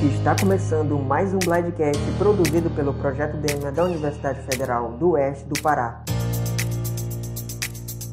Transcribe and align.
Está 0.00 0.32
começando 0.32 0.96
mais 0.96 1.34
um 1.34 1.40
Blindcast 1.40 2.00
produzido 2.18 2.70
pelo 2.70 2.94
Projeto 2.94 3.36
DEMA 3.36 3.72
da 3.72 3.82
Universidade 3.82 4.40
Federal 4.42 4.92
do 4.92 5.10
Oeste 5.10 5.44
do 5.46 5.60
Pará. 5.60 6.04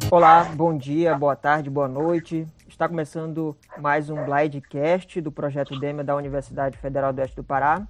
Olá, 0.10 0.46
bom 0.46 0.76
dia, 0.76 1.16
boa 1.16 1.36
tarde, 1.36 1.70
boa 1.70 1.88
noite. 1.88 2.48
Está 2.68 2.90
começando 2.90 3.56
mais 3.78 4.10
um 4.10 4.16
Blindcast 4.26 5.22
do 5.22 5.32
Projeto 5.32 5.80
DEMA 5.80 6.04
da 6.04 6.16
Universidade 6.16 6.76
Federal 6.76 7.14
do 7.14 7.20
Oeste 7.20 7.36
do 7.36 7.44
Pará. 7.44 7.88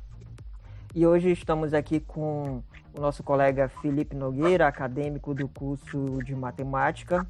E 0.94 1.08
hoje 1.08 1.32
estamos 1.32 1.74
aqui 1.74 2.02
com 2.02 2.62
o 2.94 3.00
nosso 3.00 3.24
colega 3.24 3.70
Felipe 3.82 4.14
Nogueira, 4.14 4.68
acadêmico 4.68 5.34
do 5.34 5.48
curso 5.48 6.22
de 6.22 6.36
matemática. 6.36 7.26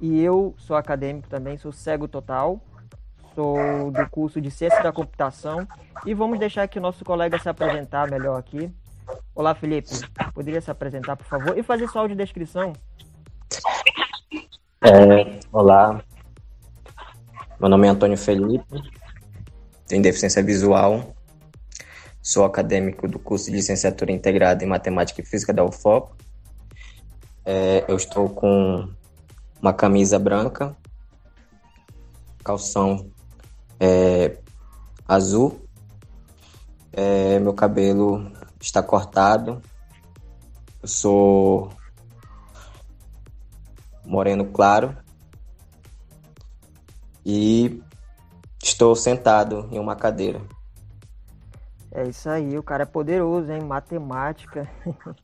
E 0.00 0.22
eu 0.22 0.54
sou 0.58 0.76
acadêmico 0.76 1.28
também, 1.28 1.56
sou 1.56 1.72
cego 1.72 2.06
total 2.06 2.60
sou 3.34 3.90
do 3.90 4.08
curso 4.08 4.40
de 4.40 4.50
Ciência 4.50 4.82
da 4.82 4.92
Computação 4.92 5.66
e 6.06 6.14
vamos 6.14 6.38
deixar 6.38 6.68
que 6.68 6.78
o 6.78 6.82
nosso 6.82 7.04
colega 7.04 7.38
se 7.38 7.48
apresentar 7.48 8.10
melhor 8.10 8.38
aqui. 8.38 8.72
Olá, 9.34 9.54
Felipe. 9.54 9.90
Poderia 10.32 10.60
se 10.60 10.70
apresentar, 10.70 11.16
por 11.16 11.26
favor, 11.26 11.58
e 11.58 11.62
fazer 11.62 11.88
sua 11.88 12.02
audiodescrição? 12.02 12.72
É, 14.82 15.40
olá, 15.50 16.02
meu 17.58 17.68
nome 17.70 17.86
é 17.86 17.90
Antônio 17.90 18.18
Felipe, 18.18 18.82
tenho 19.86 20.02
deficiência 20.02 20.42
visual, 20.42 21.14
sou 22.20 22.44
acadêmico 22.44 23.08
do 23.08 23.18
curso 23.18 23.46
de 23.46 23.56
Licenciatura 23.56 24.12
Integrada 24.12 24.62
em 24.62 24.66
Matemática 24.66 25.22
e 25.22 25.24
Física 25.24 25.54
da 25.54 25.64
UFOP. 25.64 26.12
É, 27.46 27.84
eu 27.88 27.96
estou 27.96 28.28
com 28.28 28.86
uma 29.62 29.72
camisa 29.72 30.18
branca, 30.18 30.76
calção 32.44 33.10
é, 33.78 34.38
azul. 35.06 35.60
É, 36.92 37.38
meu 37.38 37.52
cabelo 37.52 38.30
está 38.60 38.82
cortado. 38.82 39.60
Eu 40.82 40.88
sou 40.88 41.70
moreno 44.04 44.44
claro. 44.46 44.96
E 47.24 47.82
estou 48.62 48.94
sentado 48.94 49.68
em 49.70 49.78
uma 49.78 49.96
cadeira. 49.96 50.40
É 51.90 52.02
isso 52.08 52.28
aí, 52.28 52.58
o 52.58 52.62
cara 52.62 52.82
é 52.82 52.86
poderoso, 52.86 53.52
hein? 53.52 53.62
Matemática. 53.62 54.68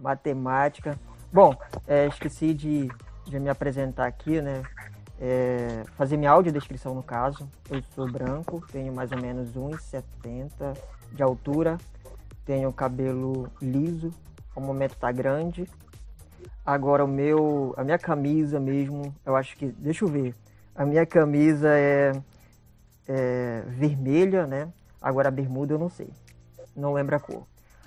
Matemática. 0.00 0.98
Bom, 1.32 1.54
é, 1.86 2.06
esqueci 2.06 2.54
de, 2.54 2.88
de 3.26 3.38
me 3.38 3.48
apresentar 3.48 4.06
aqui, 4.06 4.40
né? 4.40 4.62
É, 5.20 5.84
fazer 5.96 6.16
minha 6.16 6.30
audiodescrição 6.30 6.94
no 6.94 7.02
caso. 7.02 7.48
Eu 7.70 7.82
sou 7.94 8.10
branco, 8.10 8.64
tenho 8.70 8.92
mais 8.92 9.12
ou 9.12 9.20
menos 9.20 9.52
1,70 9.52 10.76
de 11.12 11.22
altura, 11.22 11.78
tenho 12.44 12.72
cabelo 12.72 13.50
liso, 13.60 14.12
o 14.54 14.60
momento 14.60 14.96
tá 14.96 15.10
grande. 15.10 15.68
Agora 16.64 17.04
o 17.04 17.08
meu, 17.08 17.74
a 17.76 17.84
minha 17.84 17.98
camisa 17.98 18.58
mesmo, 18.58 19.14
eu 19.24 19.36
acho 19.36 19.56
que, 19.56 19.66
deixa 19.66 20.04
eu 20.04 20.08
ver, 20.08 20.34
a 20.74 20.84
minha 20.84 21.06
camisa 21.06 21.68
é, 21.70 22.12
é 23.08 23.62
vermelha, 23.68 24.46
né? 24.46 24.68
Agora 25.00 25.28
a 25.28 25.30
bermuda 25.30 25.74
eu 25.74 25.78
não 25.78 25.88
sei, 25.88 26.08
não 26.74 26.92
lembro 26.92 27.14
a 27.16 27.20
cor. 27.20 27.46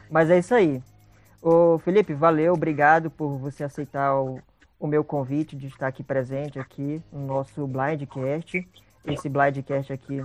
Mas 0.10 0.30
é 0.30 0.40
isso 0.40 0.56
aí. 0.56 0.82
Ô 1.42 1.78
Felipe, 1.80 2.14
valeu, 2.14 2.54
obrigado 2.54 3.10
por 3.10 3.38
você 3.38 3.64
aceitar 3.64 4.16
o, 4.16 4.40
o 4.80 4.88
meu 4.88 5.04
convite 5.04 5.56
de 5.56 5.68
estar 5.68 5.88
aqui 5.88 6.02
presente 6.02 6.58
aqui 6.58 7.02
no 7.12 7.28
nosso 7.28 7.68
Blindcast. 7.68 8.66
Esse 9.06 9.28
Blindcast 9.28 9.92
aqui 9.92 10.24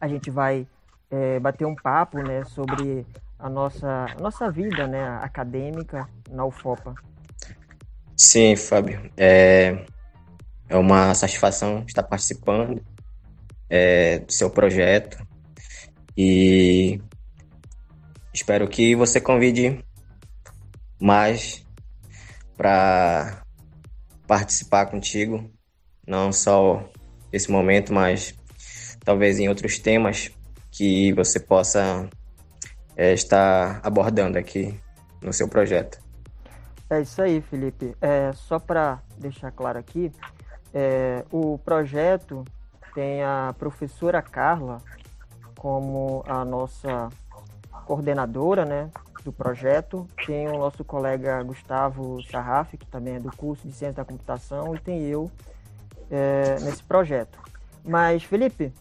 a 0.00 0.06
gente 0.06 0.30
vai 0.30 0.66
é, 1.10 1.40
bater 1.40 1.66
um 1.66 1.74
papo 1.74 2.18
né, 2.18 2.44
sobre 2.44 3.04
a 3.38 3.50
nossa, 3.50 4.06
a 4.16 4.20
nossa 4.20 4.50
vida 4.50 4.86
né, 4.86 5.02
acadêmica 5.20 6.08
na 6.30 6.44
UFOPA. 6.44 6.94
Sim, 8.16 8.54
Fábio. 8.54 9.10
É, 9.16 9.84
é 10.68 10.76
uma 10.76 11.12
satisfação 11.14 11.84
estar 11.86 12.04
participando 12.04 12.80
é, 13.68 14.20
do 14.20 14.32
seu 14.32 14.48
projeto 14.48 15.26
e 16.16 17.00
espero 18.32 18.68
que 18.68 18.94
você 18.94 19.20
convide 19.20 19.84
mais 21.00 21.66
para 22.56 23.43
participar 24.34 24.86
contigo, 24.86 25.48
não 26.04 26.32
só 26.32 26.84
esse 27.32 27.48
momento, 27.52 27.94
mas 27.94 28.34
talvez 29.04 29.38
em 29.38 29.48
outros 29.48 29.78
temas 29.78 30.28
que 30.72 31.12
você 31.12 31.38
possa 31.38 32.08
é, 32.96 33.12
estar 33.12 33.78
abordando 33.80 34.36
aqui 34.36 34.76
no 35.22 35.32
seu 35.32 35.46
projeto. 35.46 36.00
É 36.90 37.00
isso 37.00 37.22
aí, 37.22 37.40
Felipe. 37.42 37.96
É, 38.00 38.32
só 38.32 38.58
para 38.58 39.00
deixar 39.16 39.52
claro 39.52 39.78
aqui, 39.78 40.10
é, 40.74 41.24
o 41.30 41.56
projeto 41.58 42.44
tem 42.92 43.22
a 43.22 43.54
professora 43.56 44.20
Carla 44.20 44.82
como 45.56 46.24
a 46.26 46.44
nossa 46.44 47.08
coordenadora, 47.86 48.64
né? 48.64 48.90
Do 49.24 49.32
projeto, 49.32 50.06
tem 50.26 50.46
o 50.48 50.58
nosso 50.58 50.84
colega 50.84 51.42
Gustavo 51.42 52.22
Sarraf, 52.30 52.76
que 52.76 52.86
também 52.86 53.14
é 53.14 53.20
do 53.20 53.34
curso 53.34 53.66
de 53.66 53.72
Ciência 53.72 53.96
da 53.96 54.04
Computação, 54.04 54.74
e 54.74 54.78
tem 54.78 55.02
eu 55.02 55.30
é, 56.10 56.60
nesse 56.60 56.82
projeto. 56.82 57.38
Mas, 57.82 58.22
Felipe, 58.22 58.72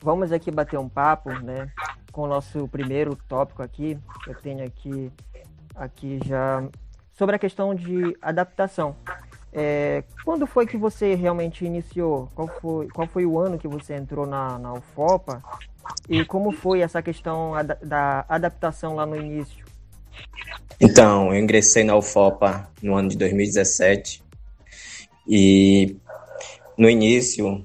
vamos 0.00 0.30
aqui 0.30 0.50
bater 0.50 0.78
um 0.78 0.88
papo, 0.88 1.30
né, 1.30 1.70
com 2.12 2.22
o 2.22 2.26
nosso 2.26 2.68
primeiro 2.68 3.16
tópico 3.28 3.62
aqui. 3.62 3.98
Eu 4.26 4.34
tenho 4.34 4.64
aqui, 4.64 5.10
aqui 5.74 6.20
já 6.24 6.62
sobre 7.14 7.36
a 7.36 7.38
questão 7.38 7.74
de 7.74 8.16
adaptação. 8.20 8.94
É, 9.54 10.02
quando 10.24 10.46
foi 10.46 10.66
que 10.66 10.78
você 10.78 11.14
realmente 11.14 11.64
iniciou? 11.64 12.28
Qual 12.34 12.48
foi, 12.48 12.88
qual 12.88 13.06
foi 13.06 13.26
o 13.26 13.38
ano 13.38 13.58
que 13.58 13.68
você 13.68 13.94
entrou 13.94 14.26
na, 14.26 14.58
na 14.58 14.72
UFOPA? 14.72 15.42
E 16.08 16.24
como 16.24 16.52
foi 16.52 16.80
essa 16.80 17.02
questão 17.02 17.52
da 17.82 18.24
adaptação 18.28 18.94
lá 18.94 19.04
no 19.04 19.16
início? 19.16 19.61
Então, 20.80 21.32
eu 21.32 21.40
ingressei 21.40 21.84
na 21.84 21.96
UFOPA 21.96 22.68
no 22.82 22.96
ano 22.96 23.08
de 23.08 23.16
2017 23.16 24.22
e 25.28 25.96
no 26.76 26.90
início 26.90 27.64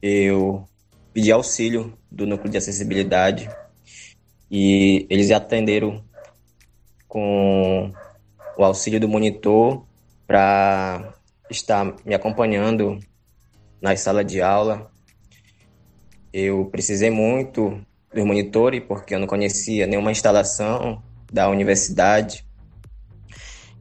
eu 0.00 0.66
pedi 1.12 1.30
auxílio 1.30 1.92
do 2.10 2.26
núcleo 2.26 2.50
de 2.50 2.56
acessibilidade 2.56 3.48
e 4.50 5.06
eles 5.10 5.30
atenderam 5.30 6.02
com 7.06 7.92
o 8.56 8.64
auxílio 8.64 8.98
do 8.98 9.08
monitor 9.08 9.84
para 10.26 11.14
estar 11.50 11.94
me 12.04 12.14
acompanhando 12.14 12.98
na 13.82 13.94
sala 13.96 14.24
de 14.24 14.40
aula. 14.40 14.90
Eu 16.32 16.64
precisei 16.66 17.10
muito 17.10 17.80
do 18.14 18.24
monitor 18.24 18.72
porque 18.88 19.14
eu 19.14 19.18
não 19.18 19.26
conhecia 19.26 19.86
nenhuma 19.86 20.10
instalação 20.10 21.02
da 21.32 21.48
universidade. 21.48 22.46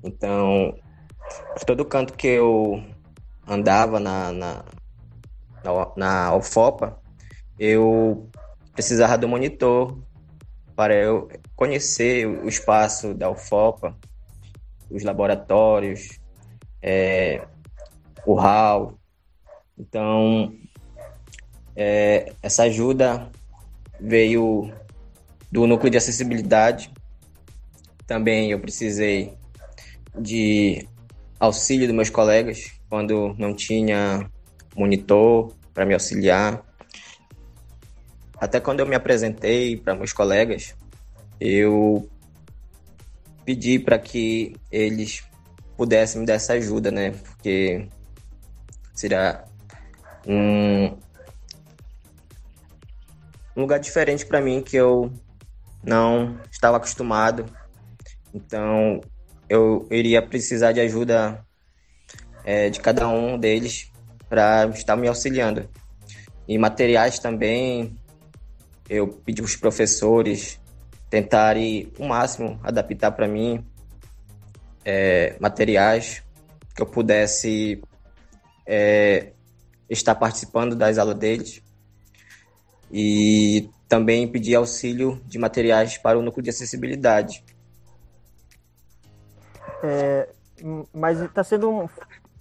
Então, 0.03 0.75
todo 1.65 1.85
canto 1.85 2.13
que 2.13 2.27
eu 2.27 2.83
andava 3.47 3.99
na, 3.99 4.31
na, 4.31 4.65
na, 5.63 5.91
na 5.95 6.35
UFOPA, 6.35 6.99
eu 7.57 8.29
precisava 8.73 9.17
do 9.17 9.27
monitor 9.27 9.97
para 10.75 10.95
eu 10.95 11.29
conhecer 11.55 12.25
o 12.25 12.47
espaço 12.47 13.13
da 13.13 13.29
UFOPA, 13.29 13.95
os 14.89 15.03
laboratórios, 15.03 16.19
é, 16.81 17.45
o 18.25 18.33
hall. 18.33 18.97
Então, 19.77 20.53
é, 21.75 22.33
essa 22.41 22.63
ajuda 22.63 23.29
veio 23.99 24.73
do 25.51 25.67
núcleo 25.67 25.91
de 25.91 25.97
acessibilidade 25.97 26.91
também 28.05 28.51
eu 28.51 28.59
precisei 28.59 29.33
de 30.17 30.87
auxílio 31.39 31.87
dos 31.87 31.95
meus 31.95 32.09
colegas 32.09 32.71
quando 32.89 33.35
não 33.37 33.55
tinha 33.55 34.29
monitor 34.75 35.53
para 35.73 35.85
me 35.85 35.93
auxiliar. 35.93 36.63
Até 38.37 38.59
quando 38.59 38.81
eu 38.81 38.85
me 38.85 38.95
apresentei 38.95 39.77
para 39.77 39.95
meus 39.95 40.13
colegas, 40.13 40.75
eu 41.39 42.07
pedi 43.45 43.79
para 43.79 43.97
que 43.97 44.55
eles 44.71 45.23
pudessem 45.75 46.21
me 46.21 46.27
dar 46.27 46.35
essa 46.35 46.53
ajuda, 46.53 46.91
né? 46.91 47.11
Porque 47.11 47.87
seria 48.93 49.43
um, 50.27 50.85
um 53.55 53.61
lugar 53.61 53.79
diferente 53.79 54.25
para 54.25 54.41
mim 54.41 54.61
que 54.61 54.75
eu 54.77 55.11
não 55.83 56.39
estava 56.51 56.77
acostumado 56.77 57.45
então, 58.33 59.01
eu 59.47 59.87
iria 59.91 60.21
precisar 60.21 60.71
de 60.71 60.79
ajuda 60.79 61.45
é, 62.43 62.69
de 62.69 62.79
cada 62.79 63.07
um 63.07 63.37
deles 63.37 63.91
para 64.27 64.65
estar 64.67 64.95
me 64.95 65.07
auxiliando. 65.07 65.69
E 66.47 66.57
materiais 66.57 67.19
também 67.19 67.95
eu 68.89 69.07
pedi 69.07 69.41
para 69.41 69.47
os 69.47 69.55
professores 69.55 70.59
tentarem 71.09 71.91
o 71.99 72.07
máximo 72.07 72.59
adaptar 72.63 73.11
para 73.11 73.27
mim 73.27 73.63
é, 74.83 75.35
materiais 75.39 76.23
que 76.75 76.81
eu 76.81 76.85
pudesse 76.85 77.81
é, 78.65 79.31
estar 79.89 80.15
participando 80.15 80.75
das 80.75 80.97
aulas 80.97 81.15
deles 81.15 81.61
e 82.91 83.69
também 83.87 84.27
pedir 84.27 84.55
auxílio 84.55 85.21
de 85.25 85.37
materiais 85.37 85.97
para 85.97 86.17
o 86.17 86.21
núcleo 86.21 86.43
de 86.43 86.49
acessibilidade. 86.49 87.43
É, 89.83 90.29
mas 90.93 91.19
está 91.19 91.43
sendo 91.43 91.69
um, 91.69 91.89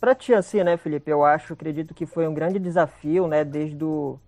para 0.00 0.15
ti 0.15 0.33
assim, 0.33 0.62
né, 0.62 0.77
Felipe? 0.77 1.11
Eu 1.11 1.25
acho, 1.25 1.53
acredito 1.53 1.93
que 1.93 2.06
foi 2.06 2.27
um 2.27 2.35
grande 2.35 2.59
desafio, 2.59 3.27
né, 3.27 3.44
desde 3.44 3.85
o 3.85 4.19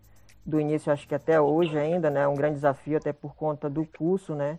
do 0.46 0.60
início, 0.60 0.92
acho 0.92 1.08
que 1.08 1.14
até 1.14 1.40
hoje 1.40 1.78
ainda, 1.78 2.10
né, 2.10 2.28
um 2.28 2.34
grande 2.34 2.56
desafio 2.56 2.98
até 2.98 3.14
por 3.14 3.34
conta 3.34 3.70
do 3.70 3.86
curso, 3.86 4.34
né, 4.34 4.58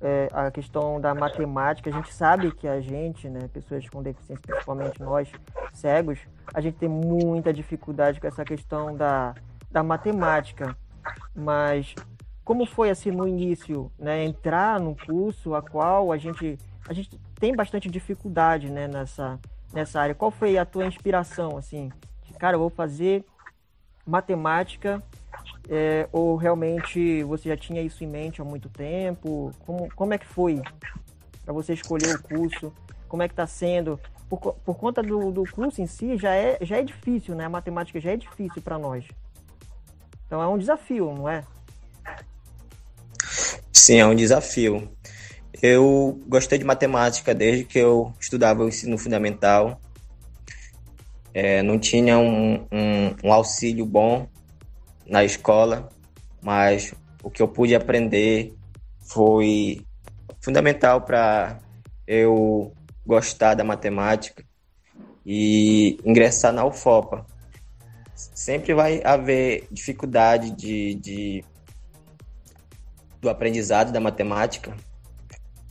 é, 0.00 0.28
a 0.32 0.50
questão 0.50 1.00
da 1.00 1.14
matemática. 1.14 1.90
A 1.90 1.92
gente 1.92 2.14
sabe 2.14 2.50
que 2.52 2.66
a 2.66 2.80
gente, 2.80 3.28
né, 3.28 3.48
pessoas 3.52 3.86
com 3.90 4.02
deficiência, 4.02 4.42
principalmente 4.46 5.02
nós 5.02 5.30
cegos, 5.72 6.18
a 6.54 6.60
gente 6.60 6.78
tem 6.78 6.88
muita 6.88 7.52
dificuldade 7.52 8.20
com 8.20 8.26
essa 8.26 8.44
questão 8.44 8.96
da, 8.96 9.34
da 9.70 9.82
matemática. 9.82 10.74
Mas 11.34 11.94
como 12.42 12.64
foi 12.64 12.88
assim 12.88 13.10
no 13.10 13.28
início, 13.28 13.92
né, 13.98 14.24
entrar 14.24 14.80
no 14.80 14.96
curso 14.96 15.54
a 15.54 15.60
qual 15.60 16.10
a 16.10 16.16
gente 16.16 16.58
a 16.88 16.92
gente 16.92 17.20
tem 17.38 17.54
bastante 17.54 17.88
dificuldade, 17.88 18.70
né, 18.70 18.88
nessa 18.88 19.38
nessa 19.72 20.00
área. 20.00 20.14
Qual 20.14 20.30
foi 20.30 20.56
a 20.56 20.64
tua 20.64 20.86
inspiração 20.86 21.56
assim? 21.56 21.92
Cara, 22.38 22.56
eu 22.56 22.60
vou 22.60 22.70
fazer 22.70 23.24
matemática 24.06 25.02
é, 25.68 26.08
ou 26.12 26.36
realmente 26.36 27.22
você 27.24 27.50
já 27.50 27.56
tinha 27.56 27.82
isso 27.82 28.02
em 28.02 28.06
mente 28.06 28.40
há 28.40 28.44
muito 28.44 28.68
tempo? 28.68 29.52
Como, 29.66 29.88
como 29.94 30.14
é 30.14 30.18
que 30.18 30.26
foi 30.26 30.62
para 31.44 31.52
você 31.52 31.74
escolher 31.74 32.14
o 32.14 32.22
curso? 32.22 32.72
Como 33.06 33.22
é 33.22 33.28
que 33.28 33.32
está 33.32 33.46
sendo? 33.46 34.00
Por, 34.28 34.38
por 34.38 34.76
conta 34.76 35.02
do, 35.02 35.30
do 35.30 35.44
curso 35.50 35.80
em 35.82 35.86
si, 35.86 36.16
já 36.16 36.34
é, 36.34 36.58
já 36.62 36.78
é 36.78 36.82
difícil, 36.82 37.34
né? 37.34 37.44
A 37.44 37.50
matemática 37.50 38.00
já 38.00 38.12
é 38.12 38.16
difícil 38.16 38.62
para 38.62 38.78
nós. 38.78 39.04
Então 40.26 40.42
é 40.42 40.48
um 40.48 40.58
desafio, 40.58 41.12
não 41.12 41.28
é? 41.28 41.44
Sim, 43.72 43.96
é 43.96 44.06
um 44.06 44.14
desafio. 44.14 44.90
Eu 45.60 46.20
gostei 46.28 46.56
de 46.56 46.64
matemática 46.64 47.34
desde 47.34 47.64
que 47.64 47.78
eu 47.78 48.12
estudava 48.20 48.62
o 48.62 48.68
ensino 48.68 48.96
fundamental. 48.96 49.80
É, 51.34 51.62
não 51.62 51.78
tinha 51.78 52.18
um, 52.18 52.66
um, 52.70 53.16
um 53.24 53.32
auxílio 53.32 53.84
bom 53.84 54.28
na 55.06 55.24
escola, 55.24 55.88
mas 56.40 56.94
o 57.22 57.30
que 57.30 57.42
eu 57.42 57.48
pude 57.48 57.74
aprender 57.74 58.54
foi 59.00 59.84
fundamental 60.40 61.00
para 61.00 61.58
eu 62.06 62.72
gostar 63.04 63.54
da 63.54 63.64
matemática 63.64 64.44
e 65.26 65.98
ingressar 66.04 66.52
na 66.52 66.64
UFOPA. 66.64 67.26
Sempre 68.14 68.74
vai 68.74 69.02
haver 69.04 69.66
dificuldade 69.70 70.50
de, 70.52 70.94
de 70.94 71.44
do 73.20 73.28
aprendizado 73.28 73.92
da 73.92 74.00
matemática. 74.00 74.74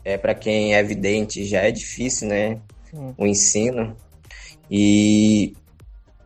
É 0.08 0.18
para 0.18 0.34
quem 0.34 0.74
é 0.74 0.80
evidente 0.80 1.44
já 1.44 1.64
é 1.64 1.70
difícil, 1.70 2.30
né? 2.30 2.62
Sim. 2.90 3.14
O 3.18 3.28
ensino. 3.28 3.94
E 4.72 5.54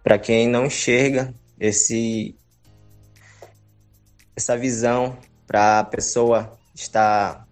para 0.04 0.20
quem 0.20 0.48
não 0.48 0.68
enxerga 0.68 1.34
esse 1.60 2.36
essa 4.36 4.56
visão 4.56 5.18
para 5.48 5.80
a 5.80 5.84
pessoa 5.84 6.60
estar 6.76 7.48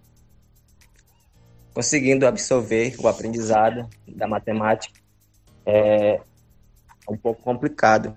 conseguindo 1.73 2.27
absorver 2.27 2.95
o 2.99 3.07
aprendizado 3.07 3.89
da 4.07 4.27
matemática 4.27 4.99
é 5.65 6.21
um 7.09 7.17
pouco 7.17 7.41
complicado. 7.41 8.15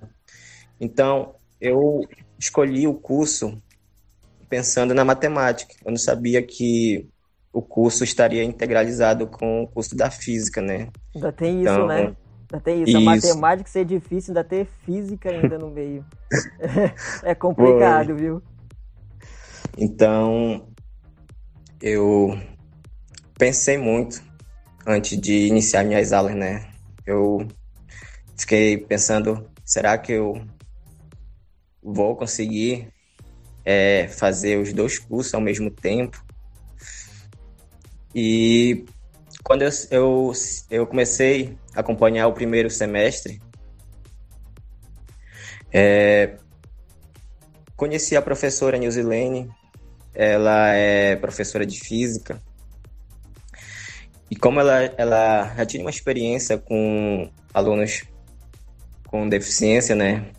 Então, 0.79 1.37
eu 1.59 2.07
escolhi 2.39 2.87
o 2.87 2.93
curso 2.93 3.59
pensando 4.51 4.93
na 4.93 5.03
matemática. 5.03 5.75
Eu 5.83 5.93
não 5.93 5.99
sabia 5.99 6.43
que 6.43 7.11
o 7.53 7.61
curso 7.61 8.03
estaria 8.03 8.43
integralizado 8.43 9.27
com 9.27 9.63
o 9.63 9.69
curso 9.69 9.95
da 9.95 10.11
física, 10.11 10.63
né? 10.63 10.89
Ainda 11.15 11.33
tem 11.33 11.63
isso, 11.63 11.73
então, 11.73 11.87
né? 11.87 12.17
Ainda 12.51 12.65
tem 12.65 12.83
isso. 12.83 12.91
isso. 12.91 12.97
A 12.97 13.01
matemática 13.01 13.69
ser 13.69 13.85
difícil, 13.85 14.31
ainda 14.31 14.43
ter 14.43 14.67
física 14.85 15.31
ainda 15.31 15.59
no 15.59 15.71
meio. 15.71 16.05
é 17.23 17.35
complicado, 17.35 18.09
Foi. 18.09 18.17
viu? 18.17 18.43
Então, 19.77 20.67
eu 21.81 22.39
pensei 23.39 23.77
muito 23.77 24.23
antes 24.87 25.19
de 25.21 25.47
iniciar 25.47 25.85
minhas 25.85 26.13
aulas, 26.13 26.35
né? 26.35 26.71
Eu 27.05 27.47
fiquei 28.37 28.79
pensando, 28.79 29.47
será 29.65 29.99
que 29.99 30.13
eu 30.13 30.43
vou 31.83 32.17
conseguir 32.17 32.89
é, 33.65 34.09
fazer 34.09 34.59
os 34.59 34.73
dois 34.73 34.99
cursos 34.99 35.35
ao 35.35 35.41
mesmo 35.41 35.71
tempo? 35.71 36.25
E 38.15 38.85
quando 39.43 39.63
eu, 39.63 39.71
eu, 39.91 40.33
eu 40.71 40.87
comecei 40.87 41.57
a 41.75 41.81
acompanhar 41.81 42.27
o 42.29 42.33
primeiro 42.33 42.71
semestre, 42.71 43.41
é, 45.73 46.37
conheci 47.77 48.17
a 48.17 48.23
professora 48.23 48.77
Nilzilene, 48.77 49.51
ela 50.15 50.69
é 50.75 51.17
professora 51.17 51.65
de 51.65 51.81
física. 51.81 52.41
E 54.31 54.37
como 54.37 54.61
ela, 54.61 54.83
ela 54.97 55.55
já 55.57 55.67
tinha 55.67 55.83
uma 55.83 55.91
experiência 55.91 56.59
com 56.59 57.31
alunos 57.53 58.05
com 59.07 59.29
deficiência, 59.29 59.95
né? 59.95 60.31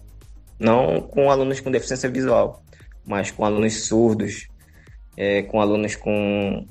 Não 0.60 1.02
com 1.02 1.30
alunos 1.30 1.60
com 1.60 1.70
deficiência 1.70 2.10
visual, 2.10 2.64
mas 3.06 3.30
com 3.30 3.46
alunos 3.46 3.86
surdos, 3.86 4.48
é, 5.16 5.44
com 5.44 5.62
alunos 5.62 5.96
com, 5.96 6.66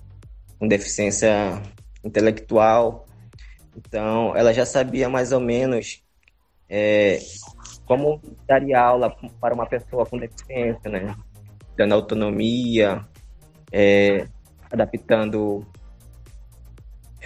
com 0.62 0.68
deficiência 0.68 1.60
intelectual. 2.04 3.04
Então, 3.76 4.36
ela 4.36 4.54
já 4.54 4.64
sabia 4.64 5.08
mais 5.08 5.32
ou 5.32 5.40
menos 5.40 6.04
é, 6.70 7.18
como 7.84 8.22
daria 8.46 8.80
aula 8.80 9.12
para 9.40 9.54
uma 9.54 9.66
pessoa 9.66 10.06
com 10.06 10.16
deficiência, 10.16 10.88
né? 10.88 11.16
dando 11.76 11.94
autonomia, 11.94 13.04
é, 13.72 14.28
adaptando 14.70 15.66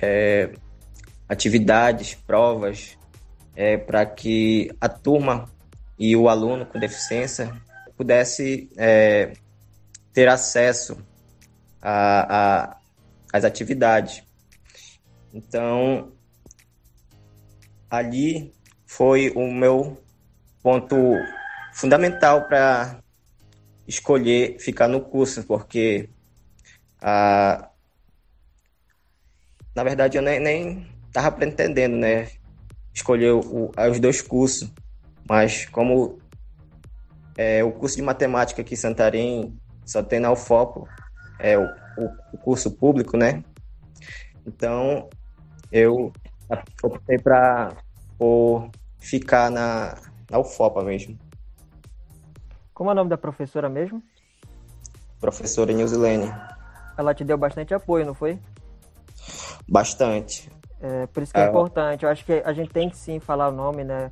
é, 0.01 0.51
atividades, 1.29 2.15
provas, 2.15 2.97
é, 3.55 3.77
para 3.77 4.07
que 4.07 4.75
a 4.81 4.89
turma 4.89 5.45
e 5.99 6.17
o 6.17 6.31
aluno 6.31 6.65
com 6.65 6.79
deficiência 6.79 7.53
pudesse 7.99 8.71
é, 8.79 9.35
ter 10.15 10.27
acesso 10.27 10.97
às 13.37 13.45
atividades. 13.45 14.23
Então, 15.33 16.13
ali 17.91 18.53
foi 18.87 19.31
o 19.37 19.51
meu 19.53 20.03
ponto 20.63 20.97
fundamental 21.73 22.49
para 22.49 22.99
escolher 23.87 24.59
ficar 24.59 24.89
no 24.89 25.01
curso, 25.01 25.45
porque 25.45 26.09
a 27.01 27.71
na 29.75 29.85
verdade 29.85 30.17
eu 30.17 30.23
nem, 30.23 30.41
nem 30.41 30.91
tava 31.13 31.31
pretendendo, 31.31 31.97
né, 31.97 32.29
escolher 32.95 33.33
o, 33.33 33.71
os 33.91 34.01
dois 34.01 34.23
cursos, 34.23 34.73
mas 35.29 35.67
como 35.67 36.19
é, 37.37 37.63
o 37.63 37.71
curso 37.73 37.97
de 37.97 38.03
matemática 38.03 38.63
aqui 38.63 38.73
em 38.73 38.79
Santarém 38.79 39.55
só 39.85 40.03
tem 40.03 40.19
na 40.19 40.33
é 41.39 41.59
o, 41.97 42.37
o 42.37 42.39
curso 42.39 42.71
público, 42.71 43.17
né? 43.17 43.43
Então 44.47 45.09
eu 45.73 46.13
optei 46.83 47.19
para 47.19 47.77
ficar 48.99 49.51
na, 49.51 49.97
na 50.31 50.39
UFOPA 50.39 50.83
mesmo. 50.83 51.19
Como 52.73 52.91
é 52.91 52.93
o 52.93 52.97
nome 52.97 53.11
da 53.11 53.17
professora 53.17 53.69
mesmo? 53.69 54.03
Professora 55.21 55.73
Nilzilene. 55.73 56.33
Ela 56.97 57.15
te 57.15 57.25
deu 57.25 57.39
bastante 57.39 57.75
apoio, 57.75 58.05
não 58.05 58.15
foi? 58.15 58.39
Bastante. 59.69 60.51
É, 60.81 61.07
por 61.07 61.23
isso 61.23 61.33
que 61.33 61.41
é, 61.41 61.45
é 61.45 61.49
importante. 61.49 62.05
Eu 62.05 62.11
acho 62.11 62.25
que 62.25 62.33
a 62.45 62.53
gente 62.53 62.71
tem 62.71 62.89
que 62.89 62.97
sim 62.97 63.19
falar 63.19 63.49
o 63.49 63.53
nome, 63.53 63.83
né? 63.83 64.11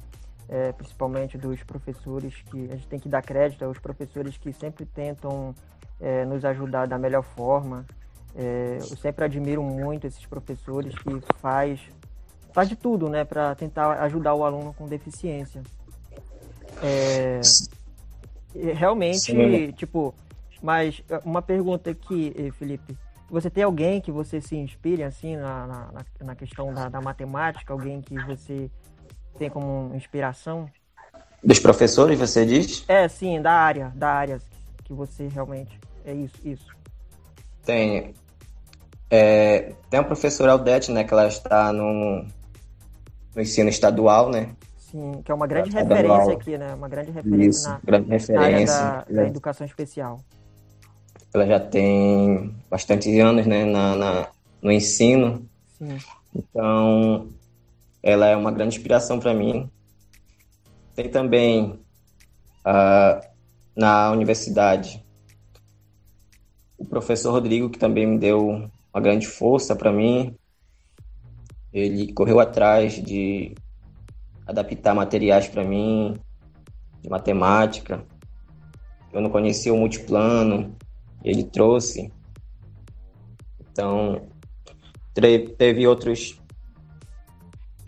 É, 0.48 0.72
principalmente 0.72 1.38
dos 1.38 1.62
professores 1.62 2.34
que 2.50 2.70
a 2.70 2.76
gente 2.76 2.86
tem 2.86 2.98
que 2.98 3.08
dar 3.08 3.22
crédito 3.22 3.64
aos 3.64 3.78
professores 3.78 4.36
que 4.36 4.52
sempre 4.52 4.84
tentam 4.84 5.54
é, 6.04 6.26
nos 6.26 6.44
ajudar 6.44 6.86
da 6.86 6.98
melhor 6.98 7.22
forma. 7.22 7.86
É, 8.36 8.76
eu 8.78 8.96
sempre 8.98 9.24
admiro 9.24 9.62
muito 9.62 10.06
esses 10.06 10.26
professores 10.26 10.94
que 10.94 11.20
faz 11.40 11.80
faz 12.52 12.68
de 12.68 12.76
tudo, 12.76 13.08
né, 13.08 13.24
para 13.24 13.52
tentar 13.56 14.00
ajudar 14.02 14.32
o 14.34 14.44
aluno 14.44 14.72
com 14.74 14.86
deficiência. 14.86 15.60
É, 16.80 17.40
realmente, 18.74 19.18
Sim. 19.18 19.72
tipo, 19.72 20.14
Mas 20.62 21.02
uma 21.24 21.42
pergunta 21.42 21.90
aqui, 21.90 22.52
Felipe. 22.56 22.96
Você 23.28 23.50
tem 23.50 23.64
alguém 23.64 24.00
que 24.00 24.12
você 24.12 24.40
se 24.40 24.54
inspire 24.54 25.02
assim 25.02 25.36
na, 25.36 25.66
na, 25.66 26.04
na 26.20 26.34
questão 26.36 26.72
da, 26.72 26.88
da, 26.88 27.00
matemática? 27.00 27.72
Alguém 27.72 28.00
que 28.00 28.14
você 28.22 28.70
tem 29.36 29.50
como 29.50 29.92
inspiração? 29.96 30.70
Dos 31.42 31.58
professores, 31.58 32.16
você 32.16 32.46
diz? 32.46 32.84
É, 32.86 33.08
sim, 33.08 33.42
da 33.42 33.52
área, 33.52 33.92
da 33.96 34.10
área 34.10 34.38
que 34.84 34.92
você 34.92 35.26
realmente 35.26 35.76
é 36.04 36.14
isso, 36.14 36.36
isso. 36.44 36.66
Tem. 37.64 38.14
É, 39.10 39.74
tem 39.90 40.00
a 40.00 40.04
professora 40.04 40.52
Aldete, 40.52 40.90
né, 40.90 41.04
que 41.04 41.12
ela 41.12 41.26
está 41.26 41.72
no, 41.72 42.24
no 43.34 43.42
ensino 43.42 43.68
estadual, 43.68 44.30
né? 44.30 44.50
Sim, 44.78 45.22
que 45.24 45.30
é 45.30 45.34
uma 45.34 45.46
grande 45.46 45.70
referência 45.70 46.32
aqui, 46.32 46.58
né? 46.58 46.74
Uma 46.74 46.88
grande 46.88 47.10
referência 47.10 47.48
isso, 47.48 47.68
na, 47.68 47.80
grande 47.84 48.08
referência, 48.10 48.74
na 48.74 48.82
área 48.82 49.04
da, 49.06 49.22
da 49.22 49.26
educação 49.28 49.66
especial 49.66 50.20
ela 51.34 51.46
já 51.46 51.58
tem 51.58 52.54
bastante 52.70 53.18
anos 53.18 53.44
né, 53.44 53.64
na, 53.64 53.96
na 53.96 54.28
no 54.62 54.70
ensino. 54.70 55.46
Sim. 55.76 55.98
Então, 56.34 57.28
ela 58.02 58.28
é 58.28 58.36
uma 58.36 58.52
grande 58.52 58.76
inspiração 58.76 59.18
para 59.18 59.34
mim. 59.34 59.68
Tem 60.94 61.08
também 61.08 61.80
uh, 62.64 63.26
na 63.76 64.12
universidade 64.12 65.04
professor 67.00 67.32
Rodrigo, 67.32 67.68
que 67.68 67.78
também 67.78 68.06
me 68.06 68.18
deu 68.18 68.68
uma 68.92 69.00
grande 69.00 69.26
força 69.26 69.74
para 69.74 69.92
mim. 69.92 70.34
Ele 71.72 72.12
correu 72.12 72.38
atrás 72.38 72.94
de 72.94 73.54
adaptar 74.46 74.94
materiais 74.94 75.48
para 75.48 75.64
mim, 75.64 76.16
de 77.02 77.08
matemática. 77.08 78.04
Eu 79.12 79.20
não 79.20 79.30
conhecia 79.30 79.72
o 79.72 79.76
multiplano, 79.76 80.74
ele 81.22 81.44
trouxe. 81.44 82.12
Então, 83.60 84.28
teve 85.58 85.86
outros 85.86 86.40